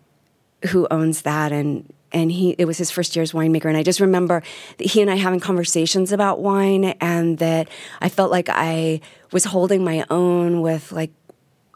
who 0.68 0.86
owns 0.90 1.22
that, 1.22 1.52
and 1.52 1.92
and 2.12 2.30
he 2.30 2.50
it 2.58 2.66
was 2.66 2.78
his 2.78 2.90
first 2.90 3.16
year 3.16 3.22
as 3.22 3.32
winemaker, 3.32 3.66
and 3.66 3.76
I 3.76 3.82
just 3.82 4.00
remember 4.00 4.42
he 4.78 5.00
and 5.00 5.10
I 5.10 5.16
having 5.16 5.40
conversations 5.40 6.12
about 6.12 6.40
wine, 6.40 6.84
and 7.00 7.38
that 7.38 7.68
I 8.00 8.08
felt 8.08 8.30
like 8.30 8.48
I 8.48 9.00
was 9.32 9.44
holding 9.44 9.84
my 9.84 10.04
own 10.10 10.60
with 10.60 10.92
like 10.92 11.10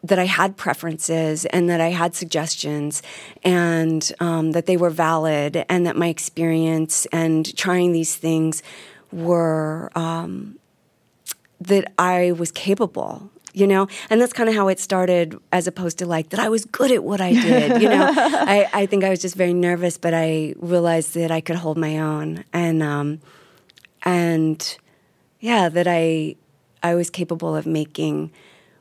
that 0.02 0.18
I 0.18 0.26
had 0.26 0.56
preferences 0.56 1.46
and 1.46 1.68
that 1.68 1.80
I 1.80 1.88
had 1.88 2.14
suggestions 2.14 3.02
and 3.42 4.12
um, 4.20 4.52
that 4.52 4.66
they 4.66 4.76
were 4.76 4.90
valid 4.90 5.64
and 5.68 5.86
that 5.86 5.96
my 5.96 6.08
experience 6.08 7.06
and 7.06 7.56
trying 7.56 7.92
these 7.92 8.14
things 8.14 8.62
were 9.12 9.90
um, 9.94 10.58
that 11.60 11.92
I 11.98 12.32
was 12.32 12.50
capable 12.50 13.30
you 13.56 13.66
know? 13.66 13.88
And 14.10 14.20
that's 14.20 14.34
kind 14.34 14.50
of 14.50 14.54
how 14.54 14.68
it 14.68 14.78
started 14.78 15.34
as 15.50 15.66
opposed 15.66 15.98
to 15.98 16.06
like 16.06 16.28
that 16.28 16.38
i 16.38 16.48
was 16.48 16.66
good 16.66 16.92
at 16.92 17.02
what 17.02 17.22
i 17.22 17.32
did 17.48 17.80
you 17.82 17.88
know? 17.88 18.12
I, 18.14 18.68
I 18.72 18.86
think 18.86 19.02
i 19.02 19.08
was 19.08 19.20
just 19.20 19.34
very 19.34 19.54
nervous 19.54 19.96
but 19.96 20.12
i 20.14 20.54
realized 20.58 21.14
that 21.14 21.30
i 21.30 21.40
could 21.40 21.56
hold 21.56 21.78
my 21.78 21.98
own. 21.98 22.44
And 22.52 22.82
um 22.82 23.20
and 24.04 24.76
yeah 25.40 25.68
that 25.70 25.86
i 25.88 26.36
i 26.82 26.94
was 26.94 27.08
capable 27.08 27.56
of 27.56 27.66
making 27.66 28.30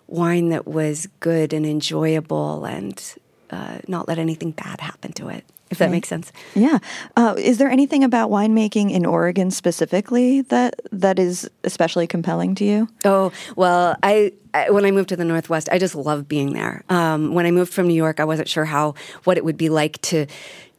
wine 0.07 0.49
that 0.49 0.67
was 0.67 1.07
good 1.21 1.53
and 1.53 1.65
enjoyable 1.65 2.65
and 2.65 3.15
uh, 3.49 3.79
not 3.87 4.07
let 4.07 4.19
anything 4.19 4.51
bad 4.51 4.81
happen 4.81 5.13
to 5.13 5.29
it 5.29 5.45
if 5.71 5.79
that 5.79 5.89
makes 5.89 6.07
sense. 6.07 6.31
Yeah. 6.53 6.79
Uh, 7.15 7.35
is 7.37 7.57
there 7.57 7.69
anything 7.69 8.03
about 8.03 8.29
winemaking 8.29 8.91
in 8.91 9.05
Oregon 9.05 9.51
specifically 9.51 10.41
that 10.41 10.79
that 10.91 11.19
is 11.19 11.49
especially 11.63 12.07
compelling 12.07 12.55
to 12.55 12.65
you? 12.65 12.87
Oh 13.03 13.31
well, 13.55 13.97
I, 14.03 14.33
I 14.53 14.69
when 14.69 14.85
I 14.85 14.91
moved 14.91 15.09
to 15.09 15.15
the 15.15 15.25
Northwest, 15.25 15.67
I 15.71 15.79
just 15.79 15.95
love 15.95 16.27
being 16.27 16.53
there. 16.53 16.83
Um, 16.89 17.33
when 17.33 17.45
I 17.45 17.51
moved 17.51 17.73
from 17.73 17.87
New 17.87 17.95
York, 17.95 18.19
I 18.19 18.25
wasn't 18.25 18.47
sure 18.47 18.65
how 18.65 18.93
what 19.23 19.37
it 19.37 19.45
would 19.45 19.57
be 19.57 19.69
like 19.69 19.99
to 20.03 20.27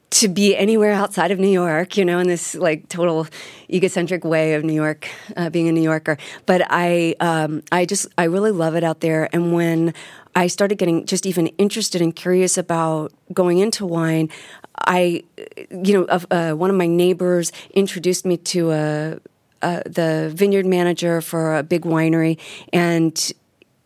to 0.09 0.29
be 0.29 0.57
anywhere 0.57 0.93
outside 0.93 1.31
of 1.31 1.39
New 1.39 1.49
York, 1.49 1.97
you 1.97 2.05
know, 2.05 2.19
in 2.19 2.29
this 2.29 2.55
like 2.55 2.89
total 2.89 3.27
egocentric 3.71 4.25
way 4.25 4.55
of 4.55 4.65
New 4.65 4.73
York, 4.73 5.09
uh, 5.37 5.51
being 5.51 5.69
a 5.69 5.73
New 5.73 5.83
Yorker. 5.83 6.17
But 6.47 6.63
I, 6.71 7.17
um, 7.21 7.63
I 7.73 7.85
just, 7.87 8.07
I 8.17 8.25
really 8.25 8.53
love 8.53 8.77
it 8.77 8.85
out 8.85 9.01
there. 9.01 9.29
And 9.33 9.53
when 9.53 9.93
I 10.37 10.47
started 10.47 10.79
getting 10.79 11.07
just 11.07 11.27
even 11.27 11.49
interested 11.59 12.01
and 12.01 12.15
curious 12.15 12.57
about 12.57 13.13
going 13.33 13.59
into 13.59 13.85
wine, 13.85 14.31
I, 14.79 15.25
you 15.71 15.95
know, 15.95 16.05
uh, 16.31 16.53
one 16.53 16.71
of 16.71 16.77
my 16.77 16.87
neighbors 16.87 17.53
introduced 17.75 18.25
me 18.27 18.37
to 18.39 18.71
a, 18.71 19.19
a, 19.63 19.83
the 19.89 20.33
vineyard 20.35 20.67
manager 20.67 21.21
for 21.21 21.57
a 21.57 21.63
big 21.63 21.83
winery 21.83 22.39
and 22.73 23.33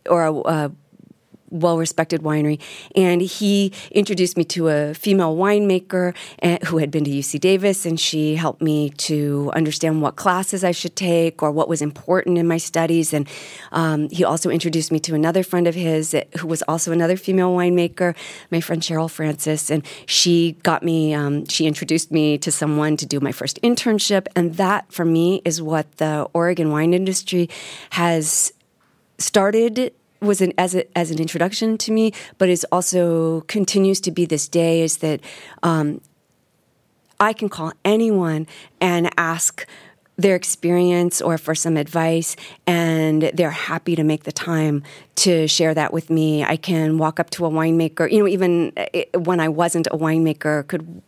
or 0.09 0.25
a, 0.25 0.33
a 0.33 0.71
well 1.51 1.77
respected 1.77 2.21
winery. 2.21 2.59
And 2.95 3.21
he 3.21 3.73
introduced 3.91 4.37
me 4.37 4.43
to 4.45 4.69
a 4.69 4.93
female 4.93 5.35
winemaker 5.35 6.15
eh, 6.41 6.57
who 6.65 6.77
had 6.77 6.89
been 6.89 7.03
to 7.03 7.11
UC 7.11 7.39
Davis, 7.39 7.85
and 7.85 7.99
she 7.99 8.35
helped 8.35 8.61
me 8.61 8.89
to 8.91 9.51
understand 9.53 10.01
what 10.01 10.15
classes 10.15 10.63
I 10.63 10.71
should 10.71 10.95
take 10.95 11.43
or 11.43 11.51
what 11.51 11.67
was 11.67 11.81
important 11.81 12.37
in 12.37 12.47
my 12.47 12.57
studies. 12.57 13.13
And 13.13 13.27
um, 13.71 14.09
he 14.09 14.23
also 14.23 14.49
introduced 14.49 14.91
me 14.91 14.99
to 15.01 15.13
another 15.13 15.43
friend 15.43 15.67
of 15.67 15.75
his 15.75 16.13
eh, 16.13 16.23
who 16.39 16.47
was 16.47 16.63
also 16.63 16.91
another 16.91 17.17
female 17.17 17.53
winemaker, 17.53 18.15
my 18.49 18.61
friend 18.61 18.81
Cheryl 18.81 19.09
Francis. 19.09 19.69
And 19.69 19.85
she 20.05 20.53
got 20.63 20.83
me, 20.83 21.13
um, 21.13 21.45
she 21.47 21.67
introduced 21.67 22.11
me 22.11 22.37
to 22.39 22.51
someone 22.51 22.97
to 22.97 23.05
do 23.05 23.19
my 23.19 23.31
first 23.31 23.61
internship. 23.61 24.27
And 24.35 24.55
that, 24.55 24.91
for 24.91 25.05
me, 25.05 25.41
is 25.45 25.61
what 25.61 25.97
the 25.97 26.27
Oregon 26.33 26.71
wine 26.71 26.93
industry 26.93 27.49
has 27.91 28.53
started 29.17 29.93
was 30.21 30.41
an 30.41 30.53
as 30.57 30.75
a, 30.75 30.97
as 30.97 31.11
an 31.11 31.19
introduction 31.19 31.77
to 31.79 31.91
me, 31.91 32.13
but 32.37 32.49
is 32.49 32.65
also 32.71 33.41
continues 33.41 33.99
to 34.01 34.11
be 34.11 34.25
this 34.25 34.47
day 34.47 34.81
is 34.81 34.97
that 34.97 35.19
um, 35.63 36.01
I 37.19 37.33
can 37.33 37.49
call 37.49 37.73
anyone 37.83 38.47
and 38.79 39.09
ask 39.17 39.65
their 40.17 40.35
experience 40.35 41.21
or 41.21 41.37
for 41.37 41.55
some 41.55 41.77
advice, 41.77 42.35
and 42.67 43.31
they're 43.33 43.49
happy 43.49 43.95
to 43.95 44.03
make 44.03 44.23
the 44.23 44.31
time 44.31 44.83
to 45.15 45.47
share 45.47 45.73
that 45.73 45.93
with 45.93 46.09
me. 46.09 46.43
I 46.43 46.57
can 46.57 46.97
walk 46.97 47.19
up 47.19 47.29
to 47.31 47.45
a 47.45 47.49
winemaker, 47.49 48.11
you 48.11 48.19
know, 48.19 48.27
even 48.27 48.73
eh, 48.77 49.05
when 49.15 49.39
I 49.39 49.49
wasn't 49.49 49.87
a 49.87 49.97
winemaker, 49.97 50.67
could 50.67 51.01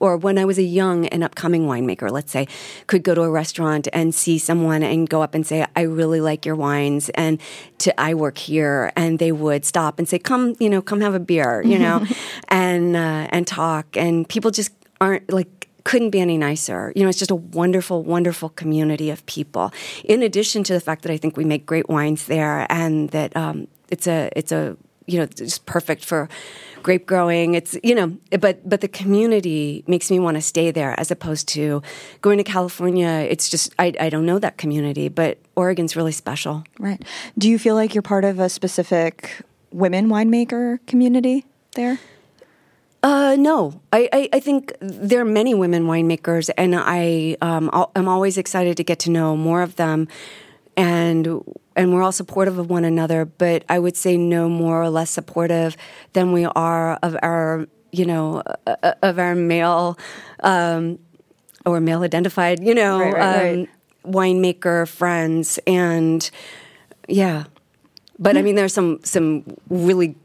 or 0.00 0.16
when 0.16 0.38
I 0.38 0.44
was 0.44 0.58
a 0.58 0.62
young 0.62 1.06
and 1.06 1.24
upcoming 1.24 1.66
winemaker, 1.66 2.10
let's 2.10 2.32
say, 2.32 2.46
could 2.86 3.02
go 3.02 3.14
to 3.14 3.22
a 3.22 3.30
restaurant 3.30 3.88
and 3.92 4.14
see 4.14 4.38
someone 4.38 4.82
and 4.82 5.08
go 5.08 5.22
up 5.22 5.34
and 5.34 5.46
say, 5.46 5.66
I 5.76 5.82
really 5.82 6.20
like 6.20 6.46
your 6.46 6.56
wines 6.56 7.08
and 7.10 7.40
to 7.78 7.98
I 8.00 8.14
work 8.14 8.38
here 8.38 8.92
and 8.96 9.18
they 9.18 9.32
would 9.32 9.64
stop 9.64 9.98
and 9.98 10.08
say, 10.08 10.18
Come, 10.18 10.54
you 10.58 10.70
know, 10.70 10.82
come 10.82 11.00
have 11.00 11.14
a 11.14 11.20
beer, 11.20 11.62
you 11.62 11.78
know, 11.78 12.04
and 12.48 12.96
uh, 12.96 13.28
and 13.30 13.46
talk. 13.46 13.96
And 13.96 14.28
people 14.28 14.50
just 14.50 14.72
aren't 15.00 15.32
like 15.32 15.58
couldn't 15.84 16.10
be 16.10 16.20
any 16.20 16.36
nicer. 16.36 16.92
You 16.94 17.02
know, 17.02 17.08
it's 17.08 17.18
just 17.18 17.30
a 17.30 17.34
wonderful, 17.34 18.02
wonderful 18.02 18.50
community 18.50 19.08
of 19.08 19.24
people. 19.24 19.72
In 20.04 20.22
addition 20.22 20.62
to 20.64 20.74
the 20.74 20.80
fact 20.80 21.02
that 21.02 21.12
I 21.12 21.16
think 21.16 21.36
we 21.38 21.44
make 21.44 21.64
great 21.64 21.88
wines 21.88 22.26
there 22.26 22.66
and 22.68 23.08
that 23.10 23.34
um, 23.34 23.68
it's 23.88 24.06
a 24.06 24.30
it's 24.36 24.52
a 24.52 24.76
you 25.08 25.18
know 25.18 25.26
just 25.26 25.66
perfect 25.66 26.04
for 26.04 26.28
grape 26.82 27.06
growing. 27.06 27.54
It's 27.54 27.76
you 27.82 27.94
know, 27.94 28.16
but 28.38 28.68
but 28.68 28.80
the 28.80 28.88
community 28.88 29.84
makes 29.86 30.10
me 30.10 30.18
want 30.18 30.36
to 30.36 30.40
stay 30.40 30.70
there 30.70 30.98
as 30.98 31.10
opposed 31.10 31.48
to 31.48 31.82
going 32.20 32.38
to 32.38 32.44
California. 32.44 33.26
It's 33.28 33.48
just 33.48 33.74
I 33.78 33.94
I 33.98 34.08
don't 34.10 34.26
know 34.26 34.38
that 34.38 34.58
community, 34.58 35.08
but 35.08 35.38
Oregon's 35.56 35.96
really 35.96 36.12
special. 36.12 36.64
Right. 36.78 37.02
Do 37.36 37.48
you 37.48 37.58
feel 37.58 37.74
like 37.74 37.94
you're 37.94 38.02
part 38.02 38.24
of 38.24 38.38
a 38.38 38.48
specific 38.48 39.42
women 39.72 40.08
winemaker 40.08 40.78
community 40.86 41.44
there? 41.74 41.98
Uh, 43.00 43.36
no, 43.38 43.80
I, 43.92 44.08
I, 44.12 44.28
I, 44.32 44.40
think 44.40 44.72
there 44.80 45.20
are 45.20 45.24
many 45.24 45.54
women 45.54 45.84
winemakers, 45.84 46.50
and 46.58 46.74
I 46.74 47.36
um, 47.40 47.70
I'm 47.94 48.08
always 48.08 48.36
excited 48.36 48.76
to 48.76 48.82
get 48.82 48.98
to 49.00 49.10
know 49.10 49.36
more 49.36 49.62
of 49.62 49.76
them 49.76 50.08
and 50.78 51.42
and 51.76 51.92
we're 51.92 52.02
all 52.02 52.12
supportive 52.12 52.56
of 52.58 52.70
one 52.70 52.84
another. 52.84 53.24
But 53.24 53.64
I 53.68 53.78
would 53.80 53.96
say 53.96 54.16
no 54.16 54.48
more 54.48 54.80
or 54.80 54.88
less 54.88 55.10
supportive 55.10 55.76
than 56.12 56.32
we 56.32 56.44
are 56.46 56.94
of 57.02 57.16
our 57.22 57.66
you 57.90 58.06
know 58.06 58.42
uh, 58.66 58.76
uh 58.82 58.92
of 59.02 59.18
our 59.18 59.34
male 59.34 59.98
um, 60.40 60.98
or 61.66 61.80
male 61.80 62.02
identified 62.02 62.62
you 62.62 62.74
know 62.74 63.00
right, 63.00 63.12
right, 63.12 63.36
um, 63.36 63.58
right. 63.58 63.68
winemaker 64.06 64.88
friends 64.88 65.58
and 65.66 66.30
yeah. 67.08 67.44
But 68.20 68.36
I 68.36 68.42
mean, 68.42 68.54
there's 68.54 68.74
some 68.74 69.00
some 69.04 69.44
really 69.68 70.16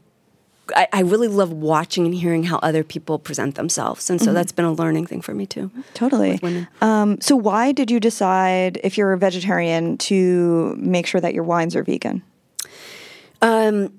I, 0.74 0.88
I, 0.92 1.00
really 1.00 1.28
love 1.28 1.52
watching 1.52 2.06
and 2.06 2.14
hearing 2.14 2.44
how 2.44 2.58
other 2.58 2.82
people 2.82 3.18
present 3.18 3.54
themselves, 3.54 4.08
and 4.08 4.20
so 4.20 4.26
mm-hmm. 4.26 4.34
that's 4.34 4.52
been 4.52 4.64
a 4.64 4.72
learning 4.72 5.06
thing 5.06 5.20
for 5.20 5.34
me 5.34 5.46
too. 5.46 5.70
Totally. 5.94 6.38
Um, 6.80 7.20
so, 7.20 7.36
why 7.36 7.72
did 7.72 7.90
you 7.90 8.00
decide, 8.00 8.80
if 8.82 8.96
you're 8.96 9.12
a 9.12 9.18
vegetarian, 9.18 9.98
to 9.98 10.74
make 10.78 11.06
sure 11.06 11.20
that 11.20 11.34
your 11.34 11.44
wines 11.44 11.76
are 11.76 11.82
vegan? 11.82 12.22
Um, 13.42 13.92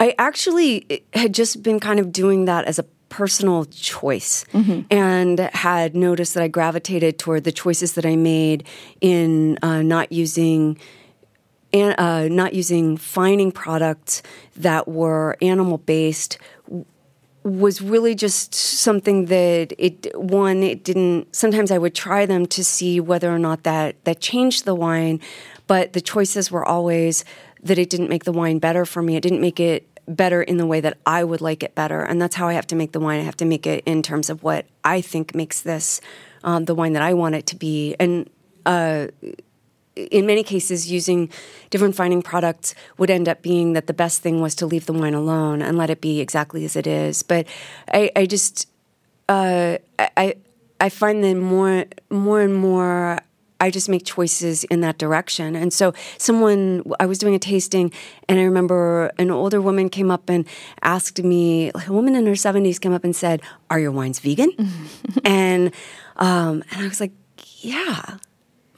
I 0.00 0.14
actually 0.18 1.04
had 1.12 1.34
just 1.34 1.62
been 1.62 1.78
kind 1.78 2.00
of 2.00 2.10
doing 2.10 2.46
that 2.46 2.64
as 2.64 2.78
a 2.78 2.84
personal 3.10 3.66
choice 3.66 4.44
mm-hmm. 4.52 4.80
and 4.90 5.38
had 5.52 5.94
noticed 5.94 6.34
that 6.34 6.42
I 6.42 6.48
gravitated 6.48 7.18
toward 7.18 7.44
the 7.44 7.52
choices 7.52 7.92
that 7.94 8.06
I 8.06 8.16
made 8.16 8.66
in 9.00 9.58
uh, 9.62 9.82
not 9.82 10.10
using 10.10 10.78
and, 11.72 11.94
uh, 11.98 12.28
not 12.28 12.54
using 12.54 12.96
fining 12.96 13.52
products 13.52 14.22
that 14.56 14.88
were 14.88 15.36
animal 15.40 15.78
based 15.78 16.38
was 17.42 17.80
really 17.80 18.14
just 18.14 18.54
something 18.54 19.26
that 19.26 19.72
it 19.78 20.14
one 20.14 20.62
it 20.62 20.84
didn't 20.84 21.34
sometimes 21.34 21.70
i 21.70 21.78
would 21.78 21.94
try 21.94 22.26
them 22.26 22.44
to 22.44 22.62
see 22.62 23.00
whether 23.00 23.34
or 23.34 23.38
not 23.38 23.62
that 23.62 23.96
that 24.04 24.20
changed 24.20 24.66
the 24.66 24.74
wine 24.74 25.18
but 25.66 25.92
the 25.92 26.00
choices 26.00 26.50
were 26.50 26.64
always 26.64 27.24
that 27.62 27.78
it 27.78 27.88
didn't 27.88 28.08
make 28.08 28.24
the 28.24 28.32
wine 28.32 28.58
better 28.58 28.84
for 28.84 29.02
me. 29.02 29.14
It 29.14 29.22
didn't 29.22 29.40
make 29.40 29.60
it 29.60 29.86
better 30.08 30.42
in 30.42 30.56
the 30.56 30.66
way 30.66 30.80
that 30.80 30.98
i 31.06 31.22
would 31.22 31.40
like 31.40 31.62
it 31.62 31.76
better 31.76 32.02
and 32.02 32.20
that's 32.20 32.34
how 32.34 32.48
i 32.48 32.52
have 32.54 32.66
to 32.66 32.74
make 32.74 32.90
the 32.90 32.98
wine. 32.98 33.20
I 33.20 33.22
have 33.22 33.36
to 33.36 33.44
make 33.44 33.64
it 33.64 33.84
in 33.86 34.02
terms 34.02 34.28
of 34.28 34.42
what 34.42 34.66
i 34.82 35.00
think 35.00 35.36
makes 35.36 35.60
this 35.60 36.00
um, 36.42 36.64
the 36.64 36.74
wine 36.74 36.94
that 36.94 37.02
i 37.02 37.14
want 37.14 37.36
it 37.36 37.46
to 37.46 37.56
be. 37.56 37.94
And 38.00 38.28
uh, 38.66 39.06
in 39.96 40.26
many 40.26 40.42
cases, 40.42 40.90
using 40.90 41.30
different 41.70 41.94
fining 41.94 42.22
products 42.22 42.74
would 42.98 43.10
end 43.10 43.28
up 43.28 43.42
being 43.42 43.72
that 43.72 43.86
the 43.86 43.92
best 43.92 44.22
thing 44.22 44.40
was 44.40 44.54
to 44.56 44.66
leave 44.66 44.86
the 44.86 44.92
wine 44.92 45.14
alone 45.14 45.62
and 45.62 45.76
let 45.76 45.90
it 45.90 46.00
be 46.00 46.20
exactly 46.20 46.64
as 46.64 46.76
it 46.76 46.86
is. 46.86 47.22
But 47.22 47.46
I, 47.92 48.10
I 48.14 48.26
just, 48.26 48.68
uh, 49.28 49.78
I, 49.98 50.34
I 50.80 50.88
find 50.88 51.24
that 51.24 51.34
more, 51.34 51.86
more 52.08 52.40
and 52.40 52.54
more, 52.54 53.18
I 53.62 53.70
just 53.70 53.90
make 53.90 54.06
choices 54.06 54.64
in 54.64 54.80
that 54.80 54.96
direction. 54.96 55.54
And 55.54 55.72
so, 55.72 55.92
someone, 56.16 56.82
I 56.98 57.04
was 57.04 57.18
doing 57.18 57.34
a 57.34 57.38
tasting, 57.38 57.92
and 58.26 58.38
I 58.38 58.44
remember 58.44 59.10
an 59.18 59.30
older 59.30 59.60
woman 59.60 59.90
came 59.90 60.10
up 60.10 60.30
and 60.30 60.46
asked 60.82 61.22
me, 61.22 61.70
like 61.74 61.88
a 61.88 61.92
woman 61.92 62.16
in 62.16 62.24
her 62.24 62.32
70s 62.32 62.80
came 62.80 62.94
up 62.94 63.04
and 63.04 63.14
said, 63.14 63.42
Are 63.68 63.78
your 63.78 63.92
wines 63.92 64.18
vegan? 64.18 64.52
and, 65.26 65.74
um, 66.16 66.64
and 66.70 66.82
I 66.82 66.88
was 66.88 67.00
like, 67.00 67.12
Yeah 67.58 68.16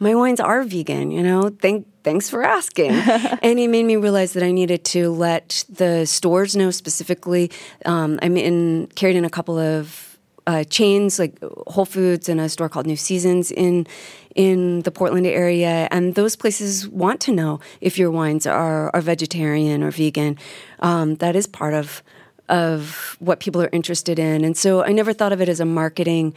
my 0.03 0.17
wines 0.17 0.41
are 0.41 0.65
vegan, 0.65 1.13
you 1.13 1.23
know, 1.23 1.49
thank, 1.49 1.87
thanks 2.03 2.29
for 2.29 2.43
asking. 2.43 2.91
and 3.43 3.59
he 3.59 3.69
made 3.69 3.85
me 3.85 3.95
realize 3.95 4.33
that 4.33 4.43
I 4.43 4.51
needed 4.51 4.85
to 4.87 5.11
let 5.11 5.65
the 5.69 6.07
stores 6.07 6.57
know 6.57 6.73
specifically. 6.73 7.53
Um, 7.87 8.19
I'm 8.21 8.37
in, 8.37 8.89
carried 8.97 9.15
in 9.15 9.25
a 9.25 9.31
couple 9.31 9.61
of 9.61 10.19
uh, 10.49 10.65
chains 10.65 11.21
like 11.21 11.39
Whole 11.69 11.85
Foods 11.85 12.29
and 12.29 12.41
a 12.41 12.49
store 12.49 12.69
called 12.69 12.85
New 12.87 12.97
Seasons 12.97 13.53
in 13.53 13.87
in 14.35 14.81
the 14.81 14.91
Portland 14.91 15.27
area, 15.27 15.87
and 15.91 16.15
those 16.17 16.37
places 16.37 16.89
want 16.89 17.21
to 17.21 17.33
know 17.33 17.61
if 17.81 17.97
your 17.97 18.11
wines 18.11 18.45
are 18.45 18.91
are 18.93 19.01
vegetarian 19.01 19.85
or 19.85 19.93
vegan. 19.93 20.37
Um, 20.81 21.15
that 21.17 21.37
is 21.37 21.47
part 21.47 21.75
of 21.75 22.03
of 22.49 23.17
what 23.21 23.39
people 23.39 23.63
are 23.63 23.69
interested 23.73 24.19
in, 24.19 24.43
and 24.45 24.57
so 24.57 24.83
I 24.83 24.91
never 24.91 25.13
thought 25.13 25.33
of 25.33 25.41
it 25.41 25.49
as 25.49 25.61
a 25.61 25.65
marketing 25.65 26.35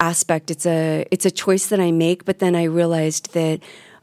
aspect. 0.00 0.50
It's 0.50 0.66
a 0.66 1.06
it's 1.10 1.26
a 1.26 1.30
choice 1.30 1.66
that 1.68 1.80
I 1.80 1.90
make, 1.90 2.24
but 2.24 2.38
then 2.38 2.54
I 2.54 2.64
realized 2.64 3.32
that 3.34 3.60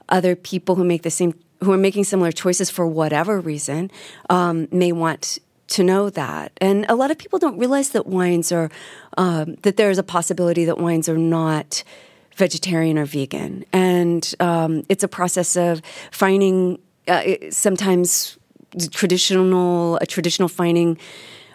other 0.10 0.36
people 0.36 0.76
who 0.76 0.84
make 0.84 1.04
the 1.04 1.12
same 1.12 1.34
who 1.64 1.72
are 1.72 1.78
making 1.78 2.06
similar 2.06 2.32
choices 2.32 2.70
for 2.70 2.88
whatever 2.88 3.40
reason 3.40 3.92
um, 4.30 4.68
may 4.72 4.92
want 4.92 5.40
to 5.68 5.84
know 5.84 6.10
that. 6.10 6.52
And 6.60 6.86
a 6.90 6.96
lot 6.96 7.12
of 7.12 7.18
people 7.18 7.40
don't 7.40 7.58
realize 7.58 7.90
that 7.92 8.08
wines 8.08 8.52
are 8.52 8.70
um, 9.18 9.56
that 9.62 9.78
there 9.78 9.90
is 9.90 9.98
a 9.98 10.04
possibility 10.04 10.66
that 10.66 10.78
wines 10.78 11.08
are 11.08 11.18
not 11.18 11.84
vegetarian 12.36 12.98
or 12.98 13.06
vegan, 13.06 13.66
and 13.72 14.34
um, 14.40 14.84
it's 14.90 15.04
a 15.04 15.08
process 15.08 15.56
of 15.56 15.82
fining 16.12 16.80
uh, 17.08 17.24
sometimes 17.50 18.38
traditional 18.92 19.98
a 19.98 20.06
traditional 20.06 20.48
fining 20.48 20.98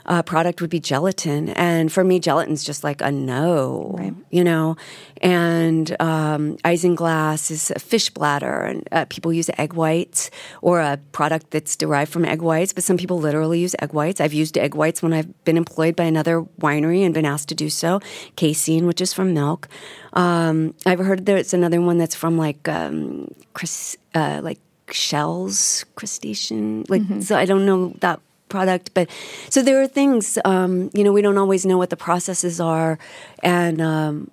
uh, 0.07 0.23
product 0.23 0.61
would 0.61 0.71
be 0.71 0.81
gelatin. 0.81 1.51
And 1.51 1.92
for 1.92 2.05
me, 2.05 2.19
gelatin's 2.19 2.64
just 2.64 2.85
like 2.85 3.01
a 3.01 3.11
no, 3.11 3.95
right. 3.99 4.14
you 4.31 4.45
know. 4.45 4.77
And 5.23 5.90
um, 6.01 6.57
isinglass 6.59 7.51
is 7.51 7.71
a 7.71 7.79
fish 7.79 8.11
bladder, 8.11 8.62
and 8.62 8.88
uh, 8.92 9.05
people 9.09 9.33
use 9.33 9.51
egg 9.59 9.73
whites 9.73 10.31
or 10.62 10.81
a 10.81 10.99
product 11.12 11.51
that's 11.51 11.77
derived 11.77 12.12
from 12.12 12.25
egg 12.25 12.42
whites. 12.42 12.73
But 12.73 12.85
some 12.85 12.97
people 12.97 13.19
literally 13.19 13.61
use 13.61 13.75
egg 13.81 13.92
whites. 13.92 14.21
I've 14.21 14.35
used 14.35 14.57
egg 14.59 14.75
whites 14.75 15.03
when 15.03 15.12
I've 15.12 15.45
been 15.45 15.57
employed 15.57 15.97
by 15.97 16.05
another 16.05 16.42
winery 16.61 17.05
and 17.05 17.12
been 17.12 17.27
asked 17.27 17.49
to 17.49 17.55
do 17.55 17.71
so. 17.71 18.01
Casein, 18.37 18.87
which 18.87 19.01
is 19.01 19.12
from 19.12 19.35
milk. 19.35 19.69
Um, 20.12 20.75
I've 20.87 20.99
heard 20.99 21.27
there's 21.27 21.53
another 21.53 21.81
one 21.81 21.99
that's 21.99 22.14
from 22.14 22.38
like 22.38 22.69
um, 22.69 23.29
Chris, 23.55 23.97
uh, 24.14 24.40
like 24.42 24.59
shells, 24.90 25.85
crustacean. 25.95 26.85
Like 26.88 27.03
mm-hmm. 27.03 27.21
so, 27.21 27.37
I 27.37 27.45
don't 27.45 27.66
know 27.66 27.95
that 28.01 28.21
product. 28.48 28.92
But 28.94 29.11
so 29.50 29.62
there 29.62 29.80
are 29.80 29.88
things, 29.88 30.38
um, 30.44 30.90
you 30.94 31.04
know, 31.04 31.12
we 31.12 31.22
don't 31.22 31.38
always 31.38 31.66
know 31.66 31.78
what 31.78 31.90
the 31.90 31.96
processes 31.96 32.61
are, 32.61 32.98
and 33.42 33.80
um, 33.80 34.30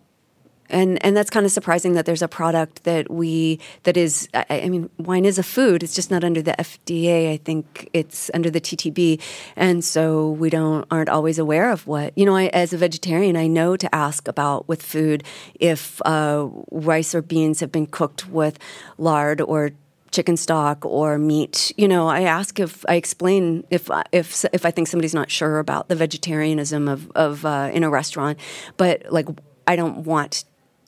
and 0.69 1.03
and 1.05 1.15
that's 1.15 1.29
kind 1.29 1.45
of 1.45 1.51
surprising 1.51 1.93
that 1.93 2.05
there's 2.05 2.21
a 2.21 2.27
product 2.27 2.83
that 2.83 3.09
we 3.11 3.59
that 3.83 3.95
is. 3.95 4.27
I, 4.33 4.45
I, 4.49 4.69
mean, 4.69 4.89
wine 4.97 5.25
is 5.25 5.37
a 5.37 5.43
food. 5.43 5.83
It's 5.83 5.95
just 5.95 6.09
not 6.09 6.23
under 6.23 6.41
the 6.41 6.53
FDA. 6.53 7.31
I 7.31 7.37
think 7.37 7.89
it's 7.93 8.31
under 8.33 8.49
the 8.49 8.61
TTB, 8.61 9.21
and 9.55 9.83
so 9.83 10.31
we 10.31 10.49
don't 10.49 10.85
aren't 10.89 11.09
always 11.09 11.37
aware 11.37 11.69
of 11.69 11.85
what 11.85 12.17
you 12.17 12.25
know. 12.25 12.35
I, 12.35 12.47
as 12.47 12.73
a 12.73 12.77
vegetarian, 12.77 13.37
I 13.37 13.47
know 13.47 13.77
to 13.77 13.93
ask 13.93 14.27
about 14.27 14.67
with 14.67 14.81
food 14.81 15.23
if 15.59 16.01
uh, 16.05 16.47
rice 16.71 17.13
or 17.13 17.21
beans 17.21 17.59
have 17.59 17.71
been 17.71 17.87
cooked 17.87 18.27
with 18.29 18.57
lard 18.97 19.41
or 19.41 19.71
chicken 20.13 20.37
stock 20.37 20.85
or 20.85 21.17
meat, 21.17 21.73
you 21.75 21.87
know, 21.87 22.07
I 22.07 22.21
ask 22.21 22.59
if 22.59 22.85
I 22.87 22.95
explain 22.95 23.65
if 23.69 23.89
if 24.11 24.45
if 24.53 24.65
I 24.65 24.71
think 24.71 24.87
somebody's 24.87 25.13
not 25.13 25.29
sure 25.29 25.59
about 25.59 25.89
the 25.89 25.95
vegetarianism 25.95 26.87
of 26.87 27.11
of 27.15 27.45
uh, 27.45 27.69
in 27.73 27.83
a 27.83 27.89
restaurant, 27.89 28.39
but 28.77 29.11
like 29.11 29.27
I 29.67 29.75
don't 29.75 30.05
want 30.05 30.45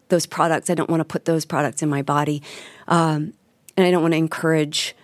those 0.09 0.25
products. 0.25 0.69
I 0.69 0.75
don't 0.75 0.89
want 0.89 1.01
to 1.01 1.05
put 1.05 1.25
those 1.25 1.43
products 1.43 1.81
in 1.81 1.89
my 1.89 2.03
body, 2.03 2.41
um, 2.87 3.33
and 3.75 3.85
I 3.85 3.91
don't 3.91 4.01
want 4.01 4.13
to 4.13 4.17
encourage 4.17 4.95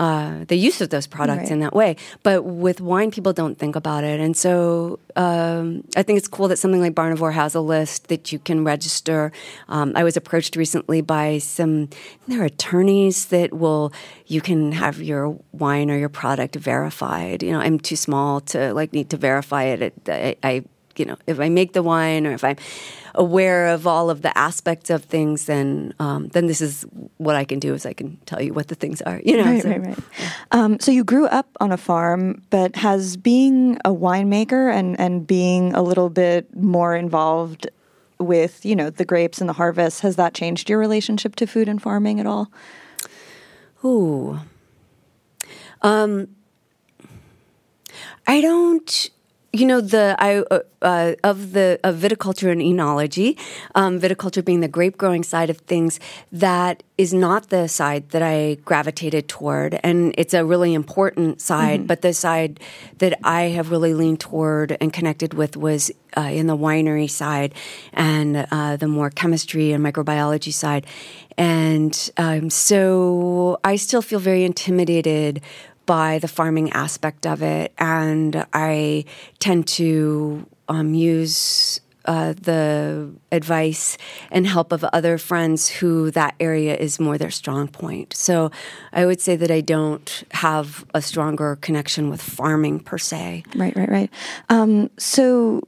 uh, 0.00 0.46
the 0.48 0.56
use 0.56 0.80
of 0.80 0.88
those 0.88 1.06
products 1.06 1.42
right. 1.42 1.50
in 1.50 1.60
that 1.60 1.74
way. 1.74 1.94
But 2.22 2.42
with 2.42 2.80
wine, 2.80 3.10
people 3.10 3.34
don't 3.34 3.58
think 3.58 3.76
about 3.76 4.02
it. 4.02 4.18
And 4.18 4.34
so 4.34 4.98
um, 5.14 5.84
I 5.94 6.02
think 6.02 6.16
it's 6.16 6.26
cool 6.26 6.48
that 6.48 6.56
something 6.56 6.80
like 6.80 6.94
Barnivore 6.94 7.34
has 7.34 7.54
a 7.54 7.60
list 7.60 8.08
that 8.08 8.32
you 8.32 8.38
can 8.38 8.64
register. 8.64 9.30
Um, 9.68 9.92
I 9.94 10.02
was 10.02 10.16
approached 10.16 10.56
recently 10.56 11.02
by 11.02 11.36
some, 11.36 11.90
there 12.26 12.40
are 12.40 12.46
attorneys 12.46 13.26
that 13.26 13.52
will, 13.52 13.92
you 14.26 14.40
can 14.40 14.72
have 14.72 15.02
your 15.02 15.38
wine 15.52 15.90
or 15.90 15.98
your 15.98 16.08
product 16.08 16.56
verified. 16.56 17.42
You 17.42 17.52
know, 17.52 17.60
I'm 17.60 17.78
too 17.78 17.96
small 17.96 18.40
to 18.40 18.72
like 18.72 18.94
need 18.94 19.10
to 19.10 19.18
verify 19.18 19.64
it. 19.64 19.92
I, 20.08 20.36
I 20.42 20.64
you 20.96 21.04
know, 21.04 21.16
if 21.26 21.40
I 21.40 21.50
make 21.50 21.74
the 21.74 21.82
wine 21.82 22.26
or 22.26 22.32
if 22.32 22.42
I'm 22.42 22.56
aware 23.14 23.68
of 23.68 23.86
all 23.86 24.10
of 24.10 24.22
the 24.22 24.36
aspects 24.36 24.90
of 24.90 25.04
things, 25.04 25.46
then 25.46 25.94
um, 25.98 26.28
then 26.28 26.46
this 26.46 26.60
is 26.60 26.84
what 27.18 27.36
I 27.36 27.44
can 27.44 27.58
do 27.58 27.74
is 27.74 27.86
I 27.86 27.92
can 27.92 28.16
tell 28.26 28.40
you 28.40 28.52
what 28.52 28.68
the 28.68 28.74
things 28.74 29.02
are. 29.02 29.20
You 29.24 29.36
know, 29.36 29.44
right, 29.44 29.62
so, 29.62 29.68
right, 29.68 29.86
right. 29.86 29.98
Yeah. 30.18 30.30
Um, 30.52 30.80
so 30.80 30.90
you 30.90 31.04
grew 31.04 31.26
up 31.26 31.48
on 31.60 31.72
a 31.72 31.76
farm, 31.76 32.42
but 32.50 32.76
has 32.76 33.16
being 33.16 33.76
a 33.84 33.90
winemaker 33.90 34.72
and 34.72 34.98
and 34.98 35.26
being 35.26 35.74
a 35.74 35.82
little 35.82 36.10
bit 36.10 36.54
more 36.56 36.96
involved 36.96 37.68
with 38.18 38.64
you 38.64 38.76
know 38.76 38.90
the 38.90 39.04
grapes 39.04 39.40
and 39.40 39.48
the 39.48 39.54
harvest 39.54 40.02
has 40.02 40.16
that 40.16 40.34
changed 40.34 40.68
your 40.68 40.78
relationship 40.78 41.36
to 41.36 41.46
food 41.46 41.68
and 41.68 41.80
farming 41.82 42.20
at 42.20 42.26
all? 42.26 42.50
Ooh. 43.84 44.40
Um, 45.82 46.28
I 48.26 48.40
don't 48.40 49.10
you 49.52 49.66
know 49.66 49.80
the 49.80 50.14
I 50.18 50.38
uh, 50.38 50.60
uh, 50.82 51.14
of 51.24 51.52
the 51.52 51.80
of 51.82 51.96
viticulture 51.96 52.50
and 52.52 52.60
enology, 52.60 53.38
um, 53.74 54.00
viticulture 54.00 54.44
being 54.44 54.60
the 54.60 54.68
grape 54.68 54.96
growing 54.96 55.24
side 55.24 55.50
of 55.50 55.58
things. 55.58 55.98
That 56.30 56.82
is 56.96 57.12
not 57.12 57.48
the 57.48 57.68
side 57.68 58.10
that 58.10 58.22
I 58.22 58.58
gravitated 58.64 59.28
toward, 59.28 59.80
and 59.82 60.14
it's 60.16 60.34
a 60.34 60.44
really 60.44 60.72
important 60.72 61.40
side. 61.40 61.80
Mm-hmm. 61.80 61.86
But 61.86 62.02
the 62.02 62.14
side 62.14 62.60
that 62.98 63.18
I 63.24 63.42
have 63.42 63.70
really 63.70 63.94
leaned 63.94 64.20
toward 64.20 64.76
and 64.80 64.92
connected 64.92 65.34
with 65.34 65.56
was 65.56 65.90
uh, 66.16 66.22
in 66.22 66.46
the 66.46 66.56
winery 66.56 67.10
side, 67.10 67.54
and 67.92 68.46
uh, 68.50 68.76
the 68.76 68.88
more 68.88 69.10
chemistry 69.10 69.72
and 69.72 69.84
microbiology 69.84 70.52
side. 70.52 70.86
And 71.36 72.10
um, 72.18 72.50
so 72.50 73.58
I 73.64 73.76
still 73.76 74.02
feel 74.02 74.18
very 74.18 74.44
intimidated 74.44 75.40
by 75.90 76.20
the 76.20 76.28
farming 76.28 76.70
aspect 76.70 77.26
of 77.26 77.42
it, 77.42 77.72
and 77.76 78.46
I 78.52 79.04
tend 79.40 79.66
to 79.66 80.46
um, 80.68 80.94
use 80.94 81.80
uh, 82.04 82.32
the 82.40 83.10
advice 83.32 83.98
and 84.30 84.46
help 84.46 84.70
of 84.70 84.84
other 84.84 85.18
friends 85.18 85.68
who 85.68 86.12
that 86.12 86.36
area 86.38 86.76
is 86.76 87.00
more 87.00 87.18
their 87.18 87.32
strong 87.32 87.66
point. 87.66 88.14
So 88.14 88.52
I 88.92 89.04
would 89.04 89.20
say 89.20 89.34
that 89.34 89.50
I 89.50 89.62
don't 89.62 90.22
have 90.30 90.84
a 90.94 91.02
stronger 91.02 91.56
connection 91.56 92.08
with 92.08 92.22
farming 92.22 92.78
per 92.78 92.96
se. 92.96 93.42
Right, 93.56 93.74
right, 93.74 93.90
right. 93.90 94.10
Um, 94.48 94.90
so 94.96 95.60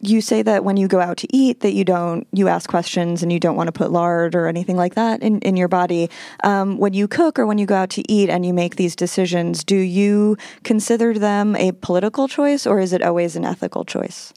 you 0.00 0.20
say 0.20 0.42
that 0.42 0.64
when 0.64 0.76
you 0.76 0.88
go 0.88 1.00
out 1.00 1.16
to 1.18 1.36
eat 1.36 1.60
that 1.60 1.72
you 1.72 1.84
don't 1.84 2.26
you 2.32 2.48
ask 2.48 2.68
questions 2.68 3.22
and 3.22 3.32
you 3.32 3.40
don't 3.40 3.56
want 3.56 3.68
to 3.68 3.72
put 3.72 3.90
lard 3.90 4.34
or 4.34 4.46
anything 4.46 4.76
like 4.76 4.94
that 4.94 5.22
in, 5.22 5.40
in 5.40 5.56
your 5.56 5.68
body. 5.68 6.10
Um, 6.44 6.78
when 6.78 6.92
you 6.92 7.08
cook 7.08 7.38
or 7.38 7.46
when 7.46 7.58
you 7.58 7.66
go 7.66 7.74
out 7.74 7.90
to 7.90 8.12
eat 8.12 8.28
and 8.28 8.44
you 8.44 8.52
make 8.52 8.76
these 8.76 8.94
decisions 8.94 9.64
do 9.64 9.76
you 9.76 10.36
consider 10.64 11.18
them 11.18 11.56
a 11.56 11.72
political 11.72 12.28
choice 12.28 12.66
or 12.66 12.80
is 12.80 12.92
it 12.92 13.02
always 13.02 13.36
an 13.36 13.44
ethical 13.44 13.84
choice? 13.84 14.32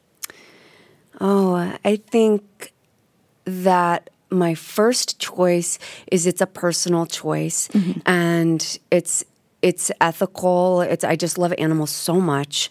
Oh 1.19 1.55
i 1.83 1.95
think 1.95 2.73
that 3.45 4.09
my 4.29 4.53
first 4.53 5.19
choice 5.19 5.79
is 6.11 6.27
it's 6.27 6.41
a 6.41 6.47
personal 6.47 7.05
choice 7.05 7.67
mm-hmm. 7.69 7.99
and 8.05 8.79
it's 8.91 9.25
it's 9.61 9.91
ethical. 9.99 10.81
It's 10.81 11.03
i 11.03 11.15
just 11.15 11.37
love 11.37 11.53
animals 11.57 11.91
so 11.91 12.19
much. 12.19 12.69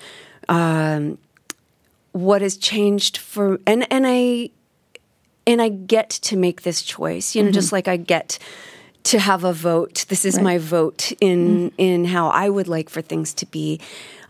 Um, 0.48 1.18
what 2.18 2.42
has 2.42 2.57
changed 2.57 3.16
for 3.16 3.59
and 3.66 3.90
and 3.92 4.07
I 4.07 4.50
and 5.46 5.62
I 5.62 5.70
get 5.70 6.11
to 6.11 6.37
make 6.37 6.62
this 6.62 6.83
choice. 6.83 7.35
You 7.35 7.42
know, 7.42 7.48
mm-hmm. 7.48 7.54
just 7.54 7.72
like 7.72 7.88
I 7.88 7.96
get 7.96 8.38
to 9.04 9.18
have 9.18 9.44
a 9.44 9.52
vote. 9.52 10.04
This 10.09 10.24
is 10.26 10.35
right. 10.35 10.44
my 10.44 10.59
vote 10.59 11.12
in 11.20 11.70
mm-hmm. 11.70 11.74
in 11.78 12.04
how 12.04 12.28
I 12.28 12.50
would 12.50 12.68
like 12.68 12.90
for 12.90 13.00
things 13.00 13.33
to 13.35 13.46
be. 13.46 13.81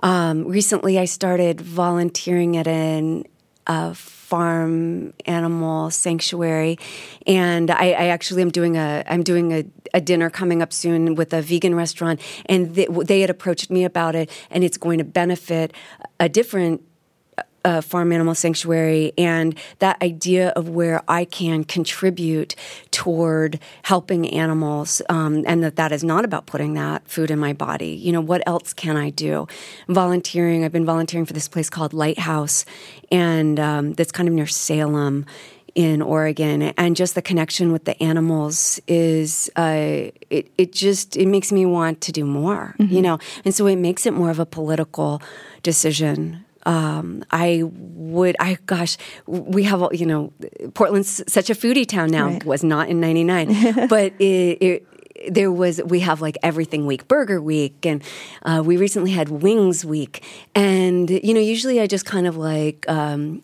Um, 0.00 0.44
recently, 0.44 0.98
I 0.98 1.06
started 1.06 1.60
volunteering 1.60 2.56
at 2.56 2.68
an 2.68 3.24
a 3.66 3.94
farm 3.94 5.12
animal 5.26 5.90
sanctuary, 5.90 6.78
and 7.26 7.70
I, 7.70 7.90
I, 7.90 8.06
actually 8.06 8.40
am 8.40 8.50
doing 8.50 8.78
a 8.78 9.04
I'm 9.06 9.22
doing 9.22 9.52
a, 9.52 9.64
a, 9.92 10.00
dinner 10.00 10.30
coming 10.30 10.62
up 10.62 10.72
soon 10.72 11.16
with 11.16 11.34
a 11.34 11.42
vegan 11.42 11.74
restaurant, 11.74 12.20
and 12.46 12.74
they, 12.74 12.86
they 12.86 13.20
had 13.20 13.28
approached 13.28 13.70
me 13.70 13.84
about 13.84 14.14
it, 14.14 14.30
and 14.50 14.64
it's 14.64 14.78
going 14.78 14.98
to 14.98 15.04
benefit 15.04 15.74
a 16.18 16.30
different 16.30 16.82
uh, 17.64 17.80
farm 17.80 18.12
animal 18.12 18.34
sanctuary 18.34 19.12
and 19.18 19.58
that 19.78 20.00
idea 20.02 20.50
of 20.50 20.68
where 20.68 21.02
I 21.08 21.24
can 21.24 21.64
contribute 21.64 22.54
toward 22.90 23.58
helping 23.82 24.28
animals, 24.30 25.02
um, 25.08 25.44
and 25.46 25.62
that 25.62 25.76
that 25.76 25.92
is 25.92 26.04
not 26.04 26.24
about 26.24 26.46
putting 26.46 26.74
that 26.74 27.06
food 27.08 27.30
in 27.30 27.38
my 27.38 27.52
body. 27.52 27.90
You 27.90 28.12
know, 28.12 28.20
what 28.20 28.42
else 28.46 28.72
can 28.72 28.96
I 28.96 29.10
do? 29.10 29.46
Volunteering. 29.88 30.64
I've 30.64 30.72
been 30.72 30.86
volunteering 30.86 31.26
for 31.26 31.32
this 31.32 31.48
place 31.48 31.68
called 31.70 31.92
Lighthouse, 31.92 32.64
and 33.10 33.58
um, 33.58 33.92
that's 33.94 34.12
kind 34.12 34.28
of 34.28 34.34
near 34.34 34.46
Salem 34.46 35.26
in 35.74 36.02
Oregon, 36.02 36.62
and 36.62 36.96
just 36.96 37.14
the 37.14 37.22
connection 37.22 37.70
with 37.70 37.84
the 37.84 38.00
animals 38.02 38.80
is 38.88 39.50
uh, 39.56 40.10
it. 40.30 40.50
It 40.58 40.72
just 40.72 41.16
it 41.16 41.26
makes 41.26 41.52
me 41.52 41.66
want 41.66 42.00
to 42.02 42.12
do 42.12 42.24
more, 42.24 42.74
mm-hmm. 42.78 42.92
you 42.92 43.02
know, 43.02 43.18
and 43.44 43.54
so 43.54 43.66
it 43.66 43.76
makes 43.76 44.06
it 44.06 44.12
more 44.12 44.30
of 44.30 44.38
a 44.38 44.46
political 44.46 45.22
decision 45.62 46.44
um, 46.68 47.24
I 47.30 47.62
would, 47.64 48.36
I 48.38 48.58
gosh, 48.66 48.98
we 49.26 49.62
have, 49.64 49.82
all, 49.82 49.94
you 49.94 50.04
know, 50.04 50.32
Portland's 50.74 51.22
such 51.26 51.48
a 51.48 51.54
foodie 51.54 51.86
town 51.86 52.10
now. 52.10 52.26
Right. 52.28 52.44
Was 52.44 52.62
not 52.62 52.88
in 52.88 53.00
'99, 53.00 53.88
but 53.88 54.12
it, 54.20 54.58
it 54.60 54.86
there 55.32 55.50
was 55.50 55.80
we 55.82 56.00
have 56.00 56.20
like 56.20 56.36
everything 56.44 56.86
week 56.86 57.08
burger 57.08 57.40
week 57.40 57.84
and 57.84 58.04
uh, 58.44 58.62
we 58.64 58.76
recently 58.76 59.10
had 59.10 59.28
wings 59.28 59.84
week 59.84 60.22
and 60.54 61.10
you 61.10 61.34
know 61.34 61.40
usually 61.40 61.80
i 61.80 61.88
just 61.88 62.06
kind 62.06 62.24
of 62.24 62.36
like 62.36 62.88
um, 62.88 63.42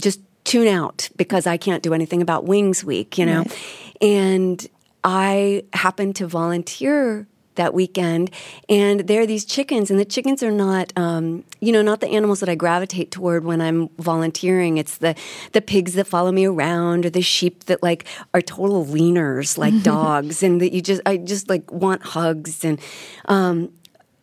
just 0.00 0.20
tune 0.44 0.68
out 0.68 1.08
because 1.16 1.44
i 1.44 1.56
can't 1.56 1.82
do 1.82 1.92
anything 1.92 2.22
about 2.22 2.44
wings 2.44 2.84
week 2.84 3.18
you 3.18 3.26
know 3.26 3.38
right. 3.38 3.58
and 4.00 4.68
I 5.06 5.62
happened 5.72 6.16
to 6.16 6.26
volunteer 6.26 7.28
that 7.56 7.74
weekend 7.74 8.30
and 8.68 9.00
there 9.00 9.22
are 9.22 9.26
these 9.26 9.44
chickens 9.44 9.90
and 9.90 9.98
the 9.98 10.04
chickens 10.04 10.42
are 10.42 10.50
not 10.50 10.92
um, 10.96 11.44
you 11.60 11.72
know 11.72 11.82
not 11.82 12.00
the 12.00 12.08
animals 12.08 12.40
that 12.40 12.48
i 12.48 12.54
gravitate 12.54 13.10
toward 13.10 13.44
when 13.44 13.60
i'm 13.60 13.88
volunteering. 13.98 14.78
It's 14.78 14.98
the 14.98 15.14
the 15.52 15.60
pigs 15.60 15.94
that 15.94 16.06
follow 16.06 16.32
me 16.32 16.46
around 16.46 17.06
or 17.06 17.10
the 17.10 17.22
sheep 17.22 17.64
that 17.64 17.82
like 17.82 18.04
are 18.34 18.42
total 18.42 18.84
leaners 18.84 19.58
like 19.58 19.82
dogs 19.82 20.42
and 20.42 20.60
that 20.60 20.72
you 20.72 20.80
just 20.80 21.02
i 21.06 21.16
just 21.16 21.48
like 21.48 21.70
want 21.70 22.02
hugs 22.02 22.64
and 22.64 22.80
um, 23.26 23.70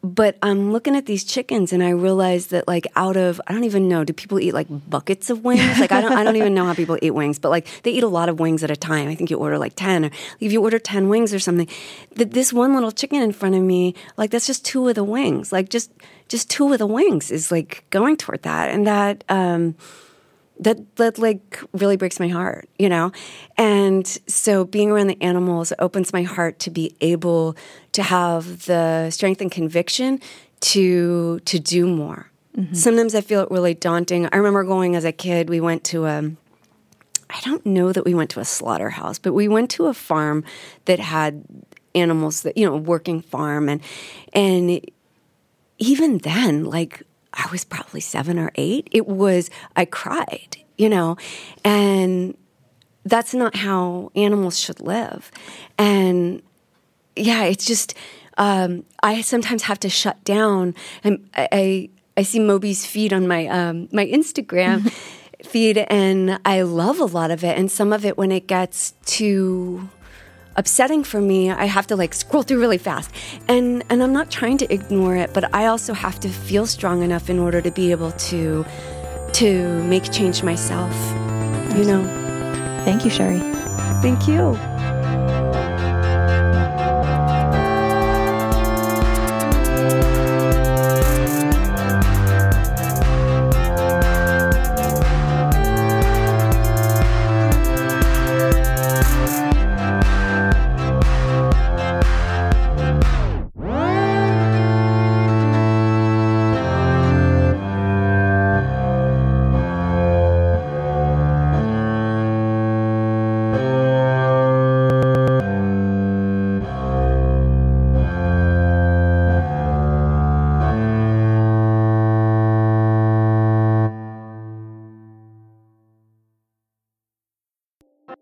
but 0.03 0.37
I'm 0.43 0.73
looking 0.73 0.97
at 0.97 1.05
these 1.05 1.23
chickens 1.23 1.71
and 1.71 1.81
I 1.81 1.91
realize 1.91 2.47
that 2.47 2.67
like 2.67 2.85
out 2.97 3.15
of 3.15 3.39
I 3.47 3.53
don't 3.53 3.63
even 3.63 3.87
know 3.87 4.03
do 4.03 4.11
people 4.11 4.37
eat 4.37 4.53
like 4.53 4.67
buckets 4.69 5.29
of 5.29 5.45
wings? 5.45 5.79
Like 5.79 5.93
I 5.93 6.01
don't 6.01 6.11
I 6.11 6.25
don't 6.25 6.35
even 6.35 6.53
know 6.53 6.65
how 6.65 6.73
people 6.73 6.97
eat 7.01 7.11
wings 7.11 7.39
but 7.39 7.49
like 7.49 7.67
they 7.83 7.91
eat 7.91 8.03
a 8.03 8.07
lot 8.09 8.27
of 8.27 8.37
wings 8.37 8.63
at 8.63 8.69
a 8.69 8.75
time. 8.75 9.07
I 9.07 9.15
think 9.15 9.31
you 9.31 9.37
order 9.37 9.57
like 9.57 9.75
10 9.75 10.05
or 10.05 10.11
if 10.41 10.51
you 10.51 10.61
order 10.61 10.77
10 10.77 11.07
wings 11.07 11.33
or 11.33 11.39
something 11.39 11.69
that 12.17 12.31
this 12.31 12.51
one 12.51 12.73
little 12.73 12.91
chicken 12.91 13.21
in 13.21 13.31
front 13.31 13.55
of 13.55 13.61
me 13.61 13.95
like 14.17 14.31
that's 14.31 14.45
just 14.45 14.65
two 14.65 14.89
of 14.89 14.95
the 14.95 15.05
wings. 15.05 15.53
Like 15.53 15.69
just 15.69 15.89
just 16.27 16.49
two 16.49 16.71
of 16.73 16.79
the 16.79 16.87
wings 16.87 17.31
is 17.31 17.49
like 17.49 17.85
going 17.89 18.17
toward 18.17 18.43
that. 18.43 18.69
And 18.69 18.85
that 18.85 19.23
um 19.29 19.75
that 20.63 20.95
that 20.97 21.17
like 21.17 21.60
really 21.73 21.97
breaks 21.97 22.19
my 22.19 22.28
heart, 22.28 22.69
you 22.80 22.89
know. 22.89 23.12
And 23.58 24.08
so 24.28 24.65
being 24.65 24.91
around 24.91 25.08
the 25.08 25.21
animals 25.21 25.73
opens 25.80 26.13
my 26.13 26.23
heart 26.23 26.60
to 26.60 26.69
be 26.69 26.95
able 27.02 27.56
to 27.93 28.04
have 28.04 28.65
the 28.65 29.10
strength 29.10 29.41
and 29.41 29.52
conviction 29.52 30.19
to 30.62 31.39
to 31.41 31.60
do 31.60 31.88
more. 31.88 32.32
Mm-hmm. 32.58 32.73
Sometimes 32.76 33.15
I 33.15 33.21
feel 33.21 33.41
it 33.41 33.52
really 33.52 33.73
daunting. 33.73 34.28
I 34.32 34.38
remember 34.38 34.63
going 34.63 34.95
as 34.95 35.06
a 35.06 35.12
kid, 35.12 35.49
we 35.49 35.60
went 35.60 35.84
to 35.86 36.06
a 36.06 36.32
I 37.30 37.39
don't 37.41 37.65
know 37.65 37.91
that 37.91 38.06
we 38.06 38.13
went 38.13 38.30
to 38.32 38.39
a 38.39 38.45
slaughterhouse, 38.45 39.17
but 39.17 39.34
we 39.34 39.47
went 39.47 39.71
to 39.71 39.88
a 39.88 39.93
farm 39.93 40.43
that 40.86 40.99
had 40.99 41.43
animals 41.95 42.41
that, 42.43 42.58
you 42.58 42.65
know, 42.65 42.76
working 42.76 43.21
farm 43.21 43.69
and 43.69 43.82
and 44.34 44.82
even 45.80 46.19
then 46.19 46.63
like 46.65 47.04
I 47.33 47.47
was 47.51 47.63
probably 47.63 47.99
seven 47.99 48.37
or 48.37 48.51
eight. 48.55 48.87
It 48.91 49.07
was, 49.07 49.49
I 49.75 49.85
cried, 49.85 50.57
you 50.77 50.89
know, 50.89 51.17
and 51.63 52.37
that's 53.05 53.33
not 53.33 53.55
how 53.55 54.11
animals 54.15 54.59
should 54.59 54.79
live. 54.79 55.31
And 55.77 56.41
yeah, 57.15 57.43
it's 57.43 57.65
just, 57.65 57.95
um, 58.37 58.85
I 59.01 59.21
sometimes 59.21 59.63
have 59.63 59.79
to 59.81 59.89
shut 59.89 60.23
down. 60.23 60.75
And 61.03 61.29
I, 61.35 61.47
I, 61.51 61.89
I 62.17 62.23
see 62.23 62.39
Moby's 62.39 62.85
feed 62.85 63.13
on 63.13 63.27
my, 63.27 63.47
um, 63.47 63.89
my 63.91 64.05
Instagram. 64.05 64.91
feed 65.43 65.77
and 65.77 66.39
I 66.45 66.61
love 66.61 67.01
a 67.01 67.05
lot 67.05 67.29
of 67.29 67.43
it 67.43 67.57
and 67.57 67.69
some 67.69 67.91
of 67.91 68.05
it 68.05 68.17
when 68.17 68.31
it 68.31 68.47
gets 68.47 68.93
too 69.05 69.89
upsetting 70.55 71.03
for 71.03 71.21
me, 71.21 71.51
I 71.51 71.65
have 71.65 71.87
to 71.87 71.95
like 71.95 72.13
scroll 72.13 72.43
through 72.43 72.59
really 72.59 72.77
fast. 72.77 73.11
And 73.47 73.83
and 73.89 74.01
I'm 74.03 74.13
not 74.13 74.31
trying 74.31 74.57
to 74.59 74.73
ignore 74.73 75.15
it, 75.15 75.33
but 75.33 75.53
I 75.53 75.67
also 75.67 75.93
have 75.93 76.19
to 76.21 76.29
feel 76.29 76.65
strong 76.65 77.03
enough 77.03 77.29
in 77.29 77.39
order 77.39 77.61
to 77.61 77.71
be 77.71 77.91
able 77.91 78.11
to 78.11 78.65
to 79.33 79.83
make 79.83 80.11
change 80.11 80.43
myself. 80.43 80.93
You 81.77 81.85
know. 81.85 82.03
Thank 82.85 83.05
you, 83.05 83.11
Sheri. 83.11 83.39
Thank 84.01 84.27
you. 84.27 84.72